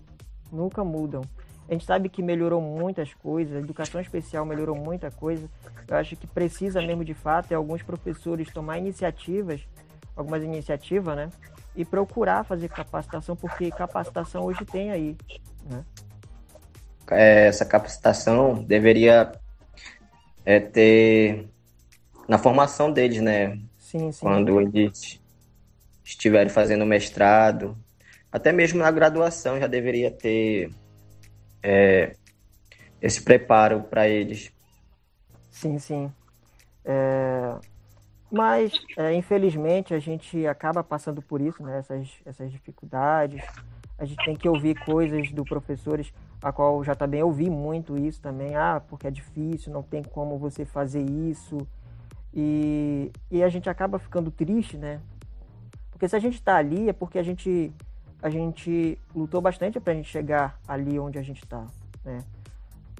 nunca 0.50 0.84
mudam. 0.84 1.22
A 1.68 1.72
gente 1.72 1.84
sabe 1.84 2.08
que 2.08 2.22
melhorou 2.22 2.60
muitas 2.60 3.12
coisas, 3.14 3.56
a 3.56 3.58
educação 3.58 4.00
especial 4.00 4.46
melhorou 4.46 4.76
muita 4.76 5.10
coisa. 5.10 5.48
Eu 5.88 5.96
acho 5.96 6.14
que 6.14 6.26
precisa 6.26 6.80
mesmo 6.80 7.04
de 7.04 7.14
fato 7.14 7.50
é 7.50 7.56
alguns 7.56 7.82
professores 7.82 8.52
tomar 8.52 8.78
iniciativas, 8.78 9.66
algumas 10.14 10.42
iniciativas, 10.44 11.16
né? 11.16 11.30
E 11.74 11.84
procurar 11.84 12.44
fazer 12.44 12.68
capacitação, 12.68 13.34
porque 13.34 13.70
capacitação 13.70 14.44
hoje 14.44 14.64
tem 14.64 14.92
aí, 14.92 15.16
né? 15.68 15.84
É, 17.10 17.46
essa 17.46 17.64
capacitação 17.64 18.62
deveria 18.62 19.32
é, 20.44 20.60
ter 20.60 21.48
na 22.28 22.38
formação 22.38 22.92
deles, 22.92 23.20
né? 23.20 23.58
Sim, 23.78 24.10
sim. 24.10 24.20
Quando 24.20 24.60
eles 24.60 25.20
estiverem 26.04 26.48
fazendo 26.48 26.84
mestrado, 26.84 27.76
até 28.30 28.52
mesmo 28.52 28.80
na 28.80 28.90
graduação 28.90 29.58
já 29.58 29.66
deveria 29.66 30.10
ter 30.10 30.70
é, 31.62 32.16
esse 33.00 33.22
preparo 33.22 33.82
para 33.82 34.08
eles. 34.08 34.52
Sim, 35.50 35.78
sim. 35.78 36.12
É, 36.84 37.56
mas, 38.30 38.72
é, 38.96 39.14
infelizmente, 39.14 39.94
a 39.94 39.98
gente 39.98 40.46
acaba 40.46 40.82
passando 40.82 41.22
por 41.22 41.40
isso, 41.40 41.62
né? 41.62 41.78
essas, 41.78 42.08
essas 42.24 42.50
dificuldades. 42.50 43.42
A 43.98 44.04
gente 44.04 44.24
tem 44.24 44.36
que 44.36 44.48
ouvir 44.48 44.74
coisas 44.84 45.30
do 45.32 45.44
professores, 45.44 46.12
a 46.46 46.52
qual 46.52 46.84
já 46.84 46.94
também 46.94 47.20
ouvi 47.24 47.50
muito 47.50 47.98
isso 47.98 48.20
também. 48.20 48.54
Ah, 48.54 48.80
porque 48.88 49.08
é 49.08 49.10
difícil, 49.10 49.72
não 49.72 49.82
tem 49.82 50.04
como 50.04 50.38
você 50.38 50.64
fazer 50.64 51.02
isso. 51.02 51.66
E, 52.32 53.10
e 53.28 53.42
a 53.42 53.48
gente 53.48 53.68
acaba 53.68 53.98
ficando 53.98 54.30
triste, 54.30 54.76
né? 54.76 55.00
Porque 55.90 56.08
se 56.08 56.14
a 56.14 56.20
gente 56.20 56.34
está 56.34 56.56
ali 56.56 56.88
é 56.88 56.92
porque 56.92 57.18
a 57.18 57.22
gente 57.24 57.72
a 58.22 58.30
gente 58.30 58.96
lutou 59.12 59.40
bastante 59.40 59.80
para 59.80 59.92
a 59.92 59.96
gente 59.96 60.08
chegar 60.08 60.56
ali 60.68 60.96
onde 61.00 61.18
a 61.18 61.22
gente 61.22 61.42
está, 61.42 61.66
né? 62.04 62.22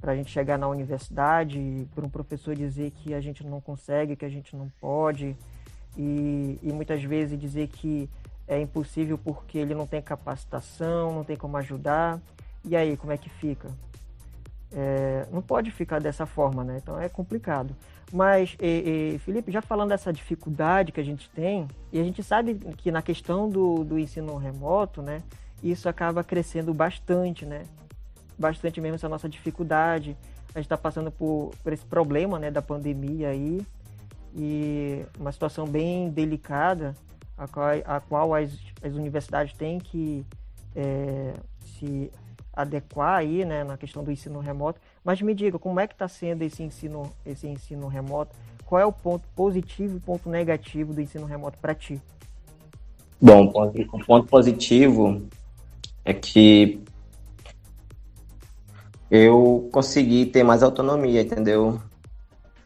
Para 0.00 0.10
a 0.10 0.16
gente 0.16 0.30
chegar 0.30 0.58
na 0.58 0.66
universidade, 0.66 1.86
para 1.94 2.04
um 2.04 2.10
professor 2.10 2.52
dizer 2.56 2.90
que 2.90 3.14
a 3.14 3.20
gente 3.20 3.46
não 3.46 3.60
consegue, 3.60 4.16
que 4.16 4.24
a 4.24 4.28
gente 4.28 4.56
não 4.56 4.68
pode, 4.80 5.36
e, 5.96 6.58
e 6.60 6.72
muitas 6.72 7.02
vezes 7.04 7.38
dizer 7.38 7.68
que 7.68 8.10
é 8.48 8.60
impossível 8.60 9.16
porque 9.16 9.56
ele 9.56 9.74
não 9.74 9.86
tem 9.86 10.02
capacitação, 10.02 11.14
não 11.14 11.22
tem 11.22 11.36
como 11.36 11.56
ajudar. 11.58 12.20
E 12.66 12.74
aí, 12.74 12.96
como 12.96 13.12
é 13.12 13.16
que 13.16 13.30
fica? 13.30 13.70
É, 14.72 15.26
não 15.32 15.40
pode 15.40 15.70
ficar 15.70 16.00
dessa 16.00 16.26
forma, 16.26 16.64
né? 16.64 16.80
Então 16.82 17.00
é 17.00 17.08
complicado. 17.08 17.74
Mas, 18.12 18.56
e, 18.60 19.14
e, 19.14 19.18
Felipe, 19.20 19.50
já 19.50 19.62
falando 19.62 19.90
dessa 19.90 20.12
dificuldade 20.12 20.92
que 20.92 21.00
a 21.00 21.04
gente 21.04 21.30
tem, 21.30 21.66
e 21.92 22.00
a 22.00 22.04
gente 22.04 22.22
sabe 22.22 22.54
que 22.76 22.90
na 22.90 23.02
questão 23.02 23.48
do, 23.48 23.84
do 23.84 23.98
ensino 23.98 24.36
remoto, 24.36 25.02
né, 25.02 25.22
isso 25.62 25.88
acaba 25.88 26.22
crescendo 26.22 26.74
bastante, 26.74 27.46
né? 27.46 27.62
Bastante 28.38 28.80
mesmo 28.80 28.96
essa 28.96 29.08
nossa 29.08 29.28
dificuldade. 29.28 30.16
A 30.54 30.58
gente 30.58 30.66
está 30.66 30.76
passando 30.76 31.10
por, 31.10 31.52
por 31.62 31.72
esse 31.72 31.84
problema, 31.84 32.38
né, 32.38 32.50
da 32.50 32.62
pandemia 32.62 33.28
aí, 33.28 33.64
e 34.34 35.04
uma 35.18 35.32
situação 35.32 35.66
bem 35.66 36.10
delicada, 36.10 36.94
a 37.38 37.46
qual, 37.46 37.68
a 37.84 38.00
qual 38.00 38.34
as, 38.34 38.52
as 38.82 38.94
universidades 38.94 39.54
têm 39.54 39.78
que 39.78 40.24
é, 40.74 41.34
se 41.60 42.10
adequar 42.56 43.18
aí, 43.18 43.44
né, 43.44 43.62
na 43.62 43.76
questão 43.76 44.02
do 44.02 44.10
ensino 44.10 44.40
remoto. 44.40 44.80
Mas 45.04 45.20
me 45.20 45.34
diga, 45.34 45.58
como 45.58 45.78
é 45.78 45.86
que 45.86 45.92
está 45.92 46.08
sendo 46.08 46.42
esse 46.42 46.62
ensino, 46.62 47.12
esse 47.24 47.46
ensino 47.46 47.86
remoto? 47.86 48.34
Qual 48.64 48.80
é 48.80 48.86
o 48.86 48.92
ponto 48.92 49.28
positivo 49.36 49.98
e 49.98 50.00
ponto 50.00 50.28
negativo 50.28 50.94
do 50.94 51.00
ensino 51.00 51.26
remoto 51.26 51.58
para 51.58 51.74
ti? 51.74 52.00
Bom, 53.20 53.52
o 53.92 54.04
ponto 54.04 54.26
positivo 54.26 55.22
é 56.04 56.14
que 56.14 56.82
eu 59.10 59.68
consegui 59.72 60.26
ter 60.26 60.42
mais 60.42 60.62
autonomia, 60.62 61.22
entendeu? 61.22 61.80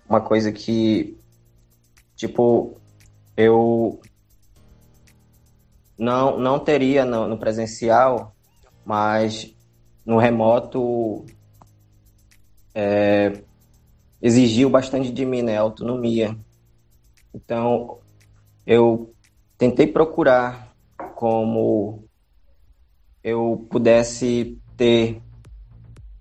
Uma 0.09 0.21
coisa 0.21 0.51
que, 0.51 1.17
tipo, 2.17 2.75
eu 3.37 4.01
não, 5.99 6.39
não 6.39 6.59
teria 6.59 7.05
no, 7.05 7.29
no 7.29 7.39
presencial, 7.39 8.35
mas 8.85 9.55
no 10.11 10.19
remoto 10.19 11.25
é, 12.75 13.43
exigiu 14.21 14.69
bastante 14.69 15.13
de 15.13 15.25
mim, 15.25 15.41
né? 15.41 15.57
Autonomia. 15.57 16.37
Então, 17.33 18.01
eu 18.67 19.15
tentei 19.57 19.87
procurar 19.87 20.75
como 21.15 22.03
eu 23.23 23.69
pudesse 23.71 24.59
ter 24.77 25.23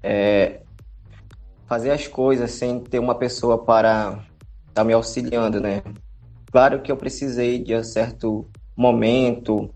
é, 0.03 0.61
fazer 1.65 1.89
as 1.89 2.07
coisas 2.07 2.51
sem 2.51 2.79
ter 2.79 2.99
uma 2.99 3.15
pessoa 3.15 3.57
para 3.57 4.23
estar 4.67 4.71
tá 4.75 4.83
me 4.83 4.93
auxiliando, 4.93 5.59
né? 5.59 5.81
Claro 6.51 6.83
que 6.83 6.91
eu 6.91 6.97
precisei 6.97 7.63
de 7.63 7.75
um 7.75 7.83
certo 7.83 8.47
momento 8.77 9.67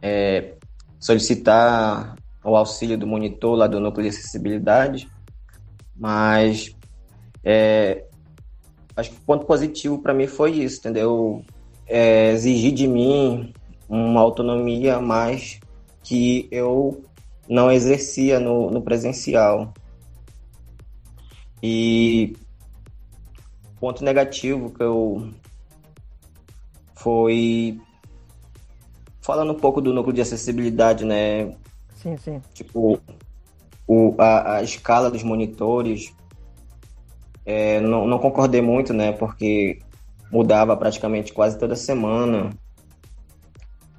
é, 0.00 0.54
solicitar 1.00 2.16
o 2.50 2.56
auxílio 2.56 2.96
do 2.96 3.06
monitor 3.06 3.56
lá 3.56 3.66
do 3.66 3.80
núcleo 3.80 4.04
de 4.04 4.16
acessibilidade, 4.16 5.08
mas 5.94 6.74
é, 7.42 8.04
acho 8.96 9.10
que 9.10 9.16
o 9.16 9.22
ponto 9.22 9.44
positivo 9.44 9.98
para 9.98 10.14
mim 10.14 10.26
foi 10.26 10.52
isso, 10.52 10.78
entendeu? 10.78 11.44
É, 11.86 12.32
exigir 12.32 12.72
de 12.72 12.86
mim 12.86 13.52
uma 13.88 14.20
autonomia 14.20 15.00
mais 15.00 15.60
que 16.02 16.48
eu 16.50 17.04
não 17.48 17.70
exercia 17.70 18.38
no, 18.38 18.70
no 18.70 18.82
presencial. 18.82 19.72
E 21.62 22.36
ponto 23.80 24.04
negativo 24.04 24.70
que 24.70 24.82
eu 24.82 25.30
foi 26.94 27.80
falando 29.20 29.52
um 29.52 29.56
pouco 29.56 29.80
do 29.80 29.92
núcleo 29.92 30.14
de 30.14 30.20
acessibilidade, 30.20 31.04
né? 31.04 31.56
Sim, 32.06 32.16
sim. 32.18 32.42
Tipo, 32.54 33.00
o, 33.84 34.14
a, 34.16 34.58
a 34.58 34.62
escala 34.62 35.10
dos 35.10 35.24
monitores, 35.24 36.14
é, 37.44 37.80
não, 37.80 38.06
não 38.06 38.20
concordei 38.20 38.62
muito, 38.62 38.92
né? 38.94 39.10
Porque 39.10 39.80
mudava 40.30 40.76
praticamente 40.76 41.32
quase 41.32 41.58
toda 41.58 41.74
semana. 41.74 42.50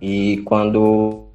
E 0.02 0.38
quando 0.46 1.28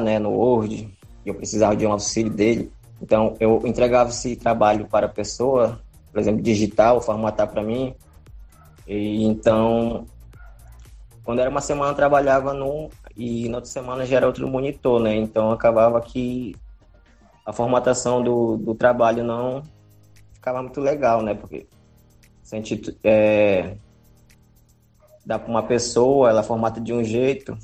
né, 0.00 0.20
no 0.20 0.30
Word, 0.30 0.88
e 1.24 1.28
eu 1.28 1.34
precisava 1.34 1.74
de 1.76 1.84
um 1.84 1.92
auxílio 1.92 2.32
dele. 2.32 2.72
Então, 3.00 3.36
eu 3.40 3.60
entregava 3.66 4.10
esse 4.10 4.36
trabalho 4.36 4.86
para 4.86 5.06
a 5.06 5.08
pessoa, 5.08 5.80
por 6.12 6.20
exemplo, 6.20 6.40
digital, 6.40 7.00
formatar 7.00 7.48
para 7.48 7.62
mim. 7.62 7.92
E 8.86 9.24
então, 9.24 10.06
quando 11.24 11.40
era 11.40 11.50
uma 11.50 11.60
semana, 11.60 11.94
trabalhava 11.94 12.52
num 12.52 12.88
e 13.16 13.48
na 13.48 13.58
outra 13.58 13.70
semana 13.70 14.04
já 14.04 14.16
era 14.16 14.26
outro 14.26 14.48
monitor, 14.48 15.00
né? 15.00 15.14
Então, 15.14 15.50
acabava 15.50 16.00
que 16.00 16.54
a 17.46 17.52
formatação 17.52 18.22
do, 18.22 18.56
do 18.56 18.74
trabalho 18.74 19.22
não 19.22 19.62
ficava 20.32 20.62
muito 20.62 20.80
legal, 20.80 21.22
né? 21.22 21.34
Porque 21.34 21.66
se 22.42 22.56
a 22.56 22.58
gente 22.58 22.98
é, 23.04 23.76
dá 25.24 25.38
para 25.38 25.50
uma 25.50 25.62
pessoa, 25.62 26.28
ela 26.28 26.42
formata 26.42 26.80
de 26.80 26.92
um 26.92 27.04
jeito, 27.04 27.56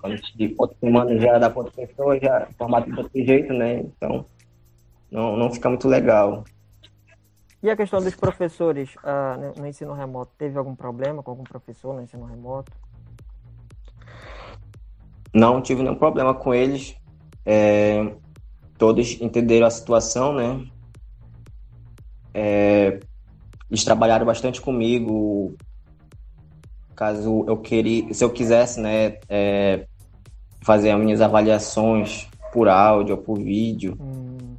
quando 0.00 0.16
de 0.34 0.54
outra 0.58 0.76
semana 0.80 1.18
já 1.18 1.38
dá 1.38 1.50
para 1.50 1.62
outra 1.62 1.86
pessoa, 1.86 2.18
já 2.18 2.48
formata 2.56 2.90
de 2.90 2.98
outro 2.98 3.24
jeito, 3.24 3.52
né? 3.52 3.80
Então, 3.80 4.24
não, 5.10 5.36
não 5.36 5.52
fica 5.52 5.68
muito 5.68 5.86
legal. 5.86 6.44
E 7.62 7.70
a 7.70 7.76
questão 7.76 8.00
dos 8.00 8.14
professores 8.14 8.94
uh, 8.96 9.58
no 9.58 9.66
ensino 9.66 9.92
remoto, 9.92 10.30
teve 10.38 10.56
algum 10.58 10.74
problema 10.74 11.22
com 11.22 11.30
algum 11.30 11.44
professor 11.44 11.94
no 11.94 12.02
ensino 12.02 12.24
remoto? 12.24 12.70
Não 15.36 15.60
tive 15.60 15.82
nenhum 15.82 15.94
problema 15.94 16.32
com 16.32 16.54
eles. 16.54 16.96
É, 17.44 18.10
todos 18.78 19.20
entenderam 19.20 19.66
a 19.66 19.70
situação, 19.70 20.32
né? 20.32 20.66
É, 22.32 23.00
eles 23.70 23.84
trabalharam 23.84 24.24
bastante 24.24 24.62
comigo. 24.62 25.54
Caso 26.94 27.44
eu 27.46 27.58
queria, 27.58 28.14
se 28.14 28.24
eu 28.24 28.30
quisesse, 28.30 28.80
né, 28.80 29.18
é, 29.28 29.86
fazer 30.62 30.90
as 30.92 30.98
minhas 30.98 31.20
avaliações 31.20 32.26
por 32.50 32.66
áudio 32.66 33.16
ou 33.16 33.22
por 33.22 33.38
vídeo, 33.38 33.94
hum. 34.00 34.56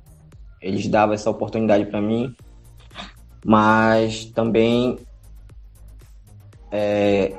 eles 0.61 0.87
davam 0.87 1.15
essa 1.15 1.31
oportunidade 1.31 1.87
para 1.87 1.99
mim. 1.99 2.35
Mas 3.43 4.25
também 4.25 4.99
é, 6.71 7.35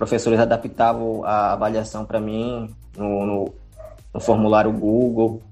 professores 0.00 0.40
adaptavam 0.40 1.22
a 1.26 1.52
avaliação 1.52 2.06
para 2.06 2.18
mim 2.18 2.74
no, 2.96 3.26
no, 3.26 3.54
no 4.14 4.18
formulário 4.18 4.72
Google. 4.72 5.42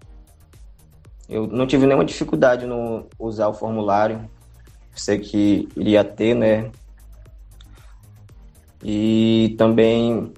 Eu 1.29 1.47
não 1.47 1.67
tive 1.67 1.85
nenhuma 1.85 2.03
dificuldade 2.07 2.65
no 2.65 3.07
usar 3.19 3.49
o 3.49 3.53
formulário. 3.53 4.27
Sei 4.95 5.19
que 5.19 5.69
iria 5.77 6.03
ter, 6.03 6.35
né? 6.35 6.71
E 8.83 9.55
também 9.59 10.33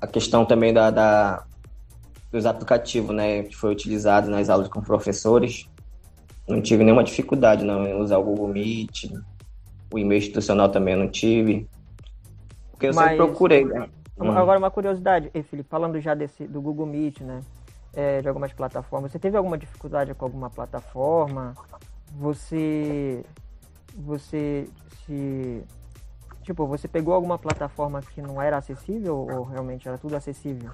a 0.00 0.08
questão 0.08 0.44
também 0.44 0.74
da, 0.74 0.90
da 0.90 1.44
dos 2.32 2.46
aplicativos, 2.46 3.14
né, 3.14 3.44
que 3.44 3.54
foi 3.54 3.70
utilizado 3.70 4.28
nas 4.28 4.50
aulas 4.50 4.66
com 4.66 4.82
professores. 4.82 5.68
Não 6.48 6.60
tive 6.60 6.82
nenhuma 6.82 7.04
dificuldade 7.04 7.64
não, 7.64 7.86
em 7.86 7.94
usar 7.94 8.18
o 8.18 8.24
Google 8.24 8.48
Meet, 8.48 9.04
o 9.92 9.98
e-mail 10.00 10.18
institucional 10.18 10.68
também 10.68 10.96
não 10.96 11.08
tive. 11.08 11.68
Porque 12.76 12.86
eu 12.86 12.94
Mas, 12.94 13.10
sempre 13.10 13.16
procurei. 13.16 13.64
Né? 13.64 13.88
Agora 14.18 14.58
uma 14.58 14.70
curiosidade, 14.70 15.30
Felipe, 15.44 15.68
falando 15.68 16.00
já 16.00 16.14
desse, 16.14 16.46
do 16.46 16.60
Google 16.60 16.86
Meet, 16.86 17.20
né? 17.20 17.40
é, 17.96 18.20
de 18.20 18.28
algumas 18.28 18.52
plataformas. 18.52 19.10
Você 19.10 19.18
teve 19.18 19.36
alguma 19.36 19.56
dificuldade 19.56 20.14
com 20.14 20.26
alguma 20.26 20.50
plataforma? 20.50 21.54
Você, 22.12 23.24
você 23.96 24.68
se, 25.06 25.64
tipo, 26.42 26.66
você 26.66 26.86
pegou 26.86 27.14
alguma 27.14 27.38
plataforma 27.38 28.02
que 28.02 28.20
não 28.20 28.40
era 28.40 28.58
acessível 28.58 29.16
ou 29.16 29.44
realmente 29.44 29.88
era 29.88 29.96
tudo 29.96 30.14
acessível? 30.14 30.70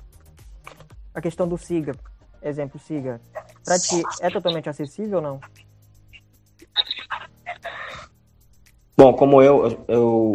A 1.14 1.20
questão 1.20 1.46
do 1.46 1.56
Siga, 1.56 1.94
exemplo 2.42 2.80
Siga, 2.80 3.20
para 3.64 3.78
ti 3.78 4.02
é 4.20 4.28
totalmente 4.28 4.68
acessível 4.68 5.18
ou 5.18 5.22
não? 5.22 5.40
Bom, 8.96 9.14
como 9.14 9.40
eu, 9.40 9.84
eu 9.88 10.32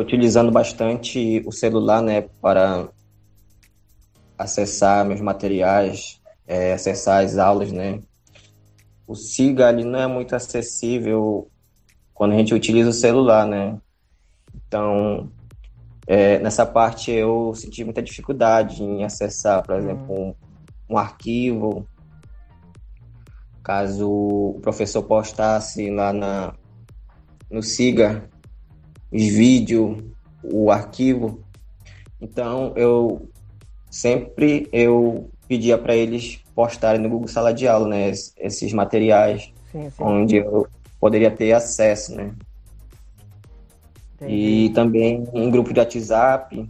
utilizando 0.00 0.50
bastante 0.50 1.42
o 1.46 1.52
celular, 1.52 2.00
né, 2.00 2.22
para 2.40 2.88
acessar 4.36 5.04
meus 5.04 5.20
materiais, 5.20 6.20
é, 6.46 6.72
acessar 6.72 7.24
as 7.24 7.36
aulas, 7.36 7.72
né? 7.72 8.00
O 9.06 9.14
SIGA 9.14 9.68
ali 9.68 9.84
não 9.84 9.98
é 9.98 10.06
muito 10.06 10.36
acessível 10.36 11.50
quando 12.14 12.32
a 12.32 12.36
gente 12.36 12.54
utiliza 12.54 12.90
o 12.90 12.92
celular, 12.92 13.46
né? 13.46 13.78
Então, 14.54 15.30
é, 16.06 16.38
nessa 16.38 16.64
parte 16.64 17.10
eu 17.10 17.52
senti 17.54 17.82
muita 17.84 18.02
dificuldade 18.02 18.82
em 18.82 19.04
acessar, 19.04 19.62
por 19.62 19.76
exemplo, 19.76 20.14
um, 20.14 20.34
um 20.90 20.98
arquivo. 20.98 21.86
Caso 23.62 24.08
o 24.08 24.60
professor 24.62 25.02
postasse 25.02 25.90
lá 25.90 26.12
na, 26.12 26.54
no 27.50 27.62
SIGA 27.62 28.28
os 29.10 29.22
vídeos, 29.22 29.98
o 30.42 30.70
arquivo. 30.70 31.40
Então, 32.20 32.72
eu 32.76 33.28
sempre 33.90 34.68
eu 34.72 35.30
pedia 35.46 35.78
para 35.78 35.96
eles 35.96 36.40
postarem 36.54 37.00
no 37.00 37.08
Google 37.08 37.28
Sala 37.28 37.54
de 37.54 37.66
Aula, 37.66 37.88
né, 37.88 38.10
esses 38.10 38.72
materiais 38.72 39.52
sim, 39.72 39.88
sim. 39.90 40.02
onde 40.02 40.36
eu 40.36 40.66
poderia 41.00 41.30
ter 41.30 41.52
acesso, 41.52 42.14
né. 42.14 42.34
Entendi. 44.16 44.34
E 44.34 44.70
também 44.70 45.24
em 45.32 45.50
grupo 45.50 45.72
de 45.72 45.78
WhatsApp 45.78 46.68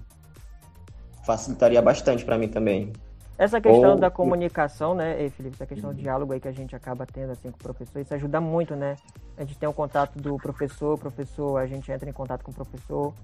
facilitaria 1.24 1.80
bastante 1.80 2.24
para 2.24 2.38
mim 2.38 2.48
também. 2.48 2.92
Essa 3.38 3.60
questão 3.60 3.92
Ou... 3.92 3.96
da 3.96 4.10
comunicação, 4.10 4.94
né, 4.94 5.28
Felipe, 5.30 5.54
essa 5.54 5.66
questão 5.66 5.94
do 5.94 5.96
diálogo 5.96 6.32
aí 6.32 6.40
que 6.40 6.48
a 6.48 6.52
gente 6.52 6.74
acaba 6.74 7.06
tendo 7.06 7.30
assim 7.30 7.50
com 7.50 7.56
o 7.56 7.62
professor, 7.62 8.00
isso 8.00 8.12
ajuda 8.12 8.40
muito, 8.40 8.74
né? 8.74 8.96
A 9.36 9.44
gente 9.44 9.56
tem 9.56 9.68
o 9.68 9.72
contato 9.72 10.18
do 10.18 10.36
professor, 10.38 10.94
o 10.94 10.98
professor, 10.98 11.56
a 11.56 11.66
gente 11.66 11.90
entra 11.90 12.10
em 12.10 12.12
contato 12.12 12.42
com 12.42 12.50
o 12.50 12.54
professor, 12.54 13.14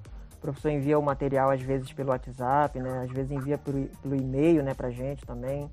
professor 0.44 0.68
envia 0.68 0.98
o 0.98 1.03
material 1.03 1.50
às 1.50 1.62
vezes 1.62 1.90
pelo 1.92 2.11
WhatsApp, 2.11 2.79
né? 2.79 3.05
Às 3.05 3.11
vezes 3.11 3.33
envia 3.33 3.57
pelo, 3.57 3.87
pelo 4.03 4.14
e-mail, 4.14 4.62
né, 4.62 4.74
pra 4.74 4.90
gente 4.90 5.24
também. 5.24 5.70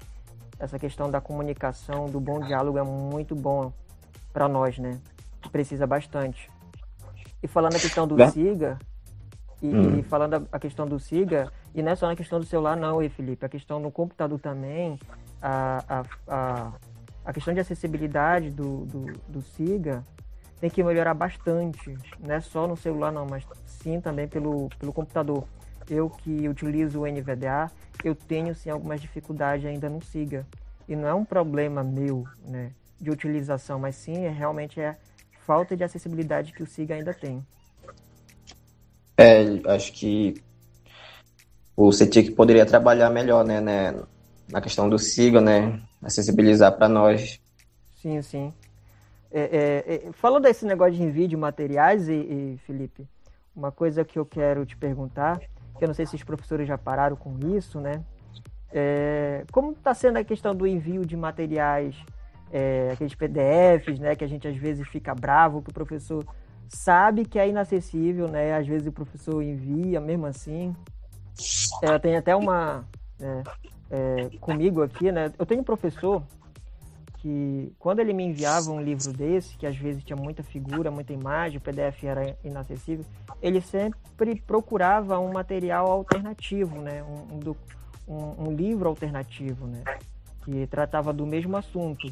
Essa 0.58 0.80
questão 0.80 1.12
da 1.12 1.20
comunicação, 1.20 2.06
do 2.06 2.22
bom 2.22 2.40
diálogo 2.40 2.78
é 2.78 2.84
muito 2.84 3.36
bom 3.36 3.74
para 4.32 4.48
nós, 4.48 4.78
né? 4.80 4.98
Precisa 5.52 5.86
bastante. 5.86 6.50
E 7.44 7.48
falando 7.48 7.76
a 7.76 7.80
questão 7.80 8.08
do 8.08 8.22
é? 8.22 8.30
SIGA, 8.30 8.80
e, 9.62 9.68
hum. 9.68 10.00
e, 10.00 10.04
falando 10.04 10.48
a, 10.50 10.60
questão 10.60 10.88
do 10.88 11.00
SIGA, 11.00 11.52
e 11.74 11.82
não 11.82 11.92
é 11.92 11.96
só 11.96 12.08
na 12.08 12.16
questão 12.16 12.40
do 12.40 12.46
celular 12.46 12.76
não, 12.76 13.02
e 13.02 13.10
Felipe, 13.10 13.46
a 13.46 13.50
questão 13.50 13.80
no 13.80 13.92
computador 13.92 14.40
também, 14.40 15.00
a, 15.42 15.84
a, 15.88 16.04
a, 16.28 16.72
a 17.26 17.34
questão 17.34 17.54
de 17.54 17.60
acessibilidade 17.60 18.50
do, 18.50 18.86
do, 18.86 19.06
do 19.28 19.42
SIGA 19.42 20.06
tem 20.60 20.70
que 20.70 20.84
melhorar 20.84 21.14
bastante, 21.14 21.98
não 22.20 22.36
é 22.36 22.42
só 22.42 22.68
no 22.68 22.78
celular 22.78 23.12
não, 23.12 23.26
mas 23.26 23.44
sim 23.66 24.00
também 24.00 24.28
pelo, 24.28 24.70
pelo 24.78 24.94
computador. 24.94 25.46
Eu 25.90 26.10
que 26.10 26.48
utilizo 26.48 27.02
o 27.02 27.08
NVDA, 27.08 27.72
eu 28.04 28.14
tenho 28.14 28.54
sim 28.54 28.70
algumas 28.70 29.02
dificuldades 29.02 29.66
ainda 29.66 29.90
no 29.90 30.02
SIGA. 30.02 30.46
E 30.88 30.96
não 30.96 31.08
é 31.08 31.14
um 31.14 31.26
problema 31.26 31.84
meu, 31.84 32.26
né, 32.46 32.72
de 33.00 33.10
utilização, 33.10 33.80
mas 33.80 33.96
sim 33.96 34.26
é, 34.26 34.30
realmente 34.30 34.80
é 34.80 34.98
falta 35.46 35.76
de 35.76 35.84
acessibilidade 35.84 36.54
que 36.54 36.62
o 36.62 36.68
SIGA 36.68 36.96
ainda 36.96 37.14
tem. 37.14 37.44
É, 39.18 39.44
acho 39.74 39.94
que 39.94 40.42
o 41.88 41.92
CETIC 41.92 42.32
poderia 42.32 42.66
trabalhar 42.66 43.10
melhor, 43.10 43.44
né, 43.44 43.62
né, 43.62 43.96
na 44.52 44.62
questão 44.62 44.90
do 44.90 45.00
SIGA, 45.00 45.42
né, 45.42 45.80
acessibilizar 46.02 46.76
para 46.78 46.90
nós. 46.90 47.40
Sim, 48.02 48.22
sim. 48.22 48.54
É, 49.32 49.42
é, 49.42 49.96
é, 49.96 50.12
falando 50.12 50.44
desse 50.44 50.66
negócio 50.66 50.94
de 50.94 51.04
envio 51.04 51.28
de 51.28 51.38
materiais, 51.38 52.10
e, 52.10 52.14
e, 52.14 52.60
Felipe, 52.66 53.08
uma 53.56 53.72
coisa 53.72 54.04
que 54.04 54.20
eu 54.20 54.26
quero 54.26 54.66
te 54.66 54.76
perguntar, 54.76 55.40
que 55.40 55.84
eu 55.84 55.88
não 55.88 55.94
sei 55.94 56.06
se 56.06 56.16
os 56.16 56.24
professores 56.24 56.68
já 56.68 56.78
pararam 56.78 57.16
com 57.16 57.38
isso, 57.56 57.80
né? 57.80 58.04
É, 58.74 59.44
como 59.52 59.72
está 59.72 59.94
sendo 59.94 60.18
a 60.18 60.24
questão 60.24 60.56
do 60.56 60.68
envio 60.68 61.06
de 61.06 61.16
materiais, 61.16 61.96
é, 62.52 62.90
aqueles 62.92 63.16
PDFs, 63.16 64.00
né? 64.00 64.16
Que 64.16 64.24
a 64.24 64.28
gente 64.28 64.48
às 64.48 64.56
vezes 64.56 64.88
fica 64.88 65.16
bravo, 65.16 65.62
que 65.62 65.70
o 65.70 65.74
professor 65.74 66.26
sabe 66.68 67.26
que 67.26 67.40
é 67.40 67.48
inacessível, 67.48 68.28
né? 68.28 68.56
Às 68.56 68.68
vezes 68.68 68.88
o 68.88 68.92
professor 68.92 69.42
envia 69.42 70.00
mesmo 70.00 70.26
assim. 70.26 70.76
É, 71.82 72.00
tem 72.00 72.16
até 72.16 72.36
uma. 72.36 72.86
Né, 73.20 73.44
é, 73.92 74.30
comigo 74.40 74.82
aqui, 74.82 75.12
né? 75.12 75.32
Eu 75.38 75.46
tenho 75.46 75.62
um 75.62 75.66
professor 75.66 76.24
que, 77.18 77.72
quando 77.78 78.00
ele 78.00 78.14
me 78.14 78.24
enviava 78.24 78.72
um 78.72 78.82
livro 78.82 79.12
desse, 79.14 79.56
que 79.58 79.68
às 79.68 79.76
vezes 79.76 80.04
tinha 80.04 80.16
muita 80.16 80.42
figura, 80.42 80.90
muita 80.90 81.14
imagem, 81.14 81.58
o 81.58 81.62
PDF 81.62 82.04
era 82.04 82.36
inacessível, 82.44 83.06
ele 83.42 83.62
sempre 83.62 84.42
procurava 84.48 85.20
um 85.20 85.32
material 85.32 85.92
alternativo, 85.92 86.82
né? 86.82 87.04
Um, 87.04 87.54
um, 88.08 88.48
um 88.48 88.52
livro 88.52 88.90
alternativo, 88.90 89.68
né? 89.68 89.84
Que 90.44 90.66
tratava 90.68 91.14
do 91.14 91.26
mesmo 91.26 91.56
assunto. 91.58 92.12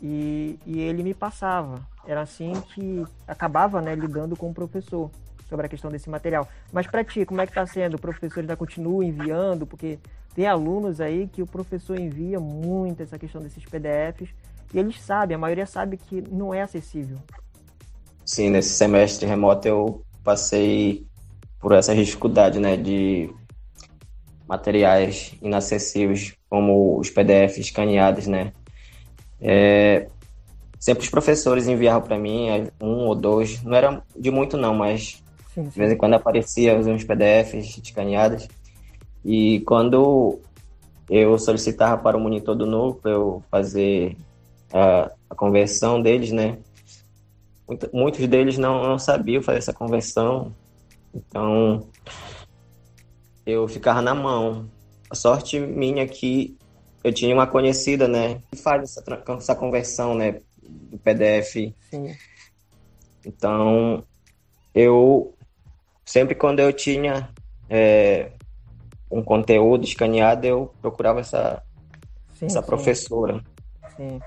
E, 0.00 0.58
e 0.66 0.80
ele 0.80 1.02
me 1.02 1.14
passava. 1.14 1.80
Era 2.06 2.22
assim 2.22 2.52
que 2.74 3.04
acabava 3.26 3.80
né, 3.80 3.94
lidando 3.94 4.34
com 4.36 4.50
o 4.50 4.54
professor 4.54 5.10
sobre 5.52 5.66
a 5.66 5.68
questão 5.68 5.90
desse 5.90 6.08
material. 6.08 6.48
Mas 6.72 6.86
para 6.86 7.04
ti, 7.04 7.26
como 7.26 7.42
é 7.42 7.46
que 7.46 7.52
está 7.52 7.66
sendo? 7.66 7.94
O 7.94 8.00
professor 8.00 8.40
ainda 8.40 8.56
continua 8.56 9.04
enviando? 9.04 9.66
Porque 9.66 9.98
tem 10.34 10.46
alunos 10.46 10.98
aí 10.98 11.28
que 11.28 11.42
o 11.42 11.46
professor 11.46 11.98
envia 11.98 12.40
muito 12.40 13.02
essa 13.02 13.18
questão 13.18 13.42
desses 13.42 13.62
PDFs 13.66 14.30
e 14.72 14.78
eles 14.78 14.98
sabem, 15.02 15.34
a 15.34 15.38
maioria 15.38 15.66
sabe 15.66 15.98
que 15.98 16.22
não 16.30 16.54
é 16.54 16.62
acessível. 16.62 17.18
Sim, 18.24 18.48
nesse 18.48 18.70
semestre 18.70 19.28
remoto 19.28 19.68
eu 19.68 20.02
passei 20.24 21.06
por 21.60 21.72
essa 21.72 21.94
dificuldade, 21.94 22.58
né, 22.58 22.78
de 22.78 23.28
materiais 24.48 25.34
inacessíveis, 25.42 26.34
como 26.48 26.98
os 26.98 27.10
PDFs 27.10 27.58
escaneados, 27.58 28.26
né. 28.26 28.52
É, 29.38 30.08
sempre 30.80 31.04
os 31.04 31.10
professores 31.10 31.68
enviavam 31.68 32.08
para 32.08 32.18
mim 32.18 32.70
um 32.80 33.06
ou 33.06 33.14
dois, 33.14 33.62
não 33.62 33.76
era 33.76 34.02
de 34.16 34.30
muito 34.30 34.56
não, 34.56 34.74
mas 34.74 35.22
sim, 35.54 35.64
sim. 35.64 35.68
de 35.68 35.78
vez 35.78 35.92
em 35.92 35.96
quando 35.96 36.14
aparecia 36.14 36.76
uns 36.76 37.04
PDFs 37.04 37.78
escaneados. 37.78 38.48
E 39.24 39.60
quando 39.60 40.40
eu 41.08 41.38
solicitava 41.38 42.00
para 42.02 42.16
o 42.16 42.20
monitor 42.20 42.54
do 42.56 42.66
núcleo 42.66 43.12
eu 43.12 43.44
fazer 43.50 44.16
a, 44.72 45.10
a 45.30 45.34
conversão 45.34 46.00
deles, 46.00 46.32
né? 46.32 46.58
muitos 47.92 48.26
deles 48.26 48.58
não, 48.58 48.82
não 48.82 48.98
sabiam 48.98 49.42
fazer 49.42 49.58
essa 49.58 49.72
conversão, 49.72 50.54
então 51.14 51.86
eu 53.46 53.66
ficava 53.68 54.02
na 54.02 54.14
mão. 54.14 54.68
A 55.10 55.14
sorte 55.14 55.58
minha 55.58 56.02
é 56.02 56.06
que 56.06 56.56
eu 57.04 57.12
tinha 57.12 57.34
uma 57.34 57.46
conhecida, 57.46 58.06
né, 58.06 58.40
que 58.50 58.56
faz 58.56 58.82
essa, 58.82 59.22
essa 59.28 59.54
conversão, 59.54 60.14
né, 60.14 60.40
do 60.62 60.98
PDF. 60.98 61.74
Sim. 61.90 62.16
Então, 63.24 64.04
eu 64.74 65.34
sempre 66.04 66.34
quando 66.34 66.60
eu 66.60 66.72
tinha 66.72 67.28
é, 67.68 68.32
um 69.10 69.22
conteúdo 69.22 69.84
escaneado, 69.84 70.46
eu 70.46 70.74
procurava 70.80 71.20
essa, 71.20 71.62
sim, 72.34 72.46
essa 72.46 72.60
sim. 72.60 72.66
professora. 72.66 73.42
Sim. 73.96 74.20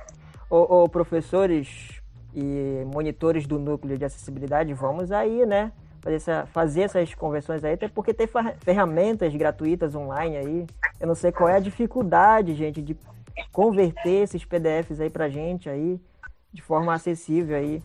Ô, 0.50 0.84
ô, 0.84 0.90
professores 0.90 2.02
e 2.34 2.84
monitores 2.86 3.48
do 3.48 3.58
núcleo 3.58 3.98
de 3.98 4.06
acessibilidade, 4.06 4.74
vamos 4.74 5.12
aí, 5.12 5.46
né? 5.46 5.72
Fazer, 6.02 6.16
essa, 6.16 6.46
fazer 6.48 6.82
essas 6.82 7.16
conversões 7.16 7.64
aí, 7.64 7.74
até 7.74 7.88
porque 7.88 8.14
tem 8.14 8.28
ferramentas 8.60 9.34
gratuitas 9.36 9.96
online 9.96 10.38
aí. 10.38 10.68
Eu 11.00 11.08
não 11.08 11.16
sei 11.16 11.32
qual 11.32 11.50
é 11.50 11.56
a 11.56 11.60
dificuldade, 11.60 12.54
gente, 12.54 12.82
de 12.82 12.96
converter 13.52 14.24
esses 14.24 14.46
PDFs 14.46 15.02
aí 15.02 15.10
pra 15.10 15.30
gente 15.30 15.70
aí 15.70 16.00
de 16.54 16.62
forma 16.62 16.94
acessível 16.94 17.58
aí. 17.58 17.82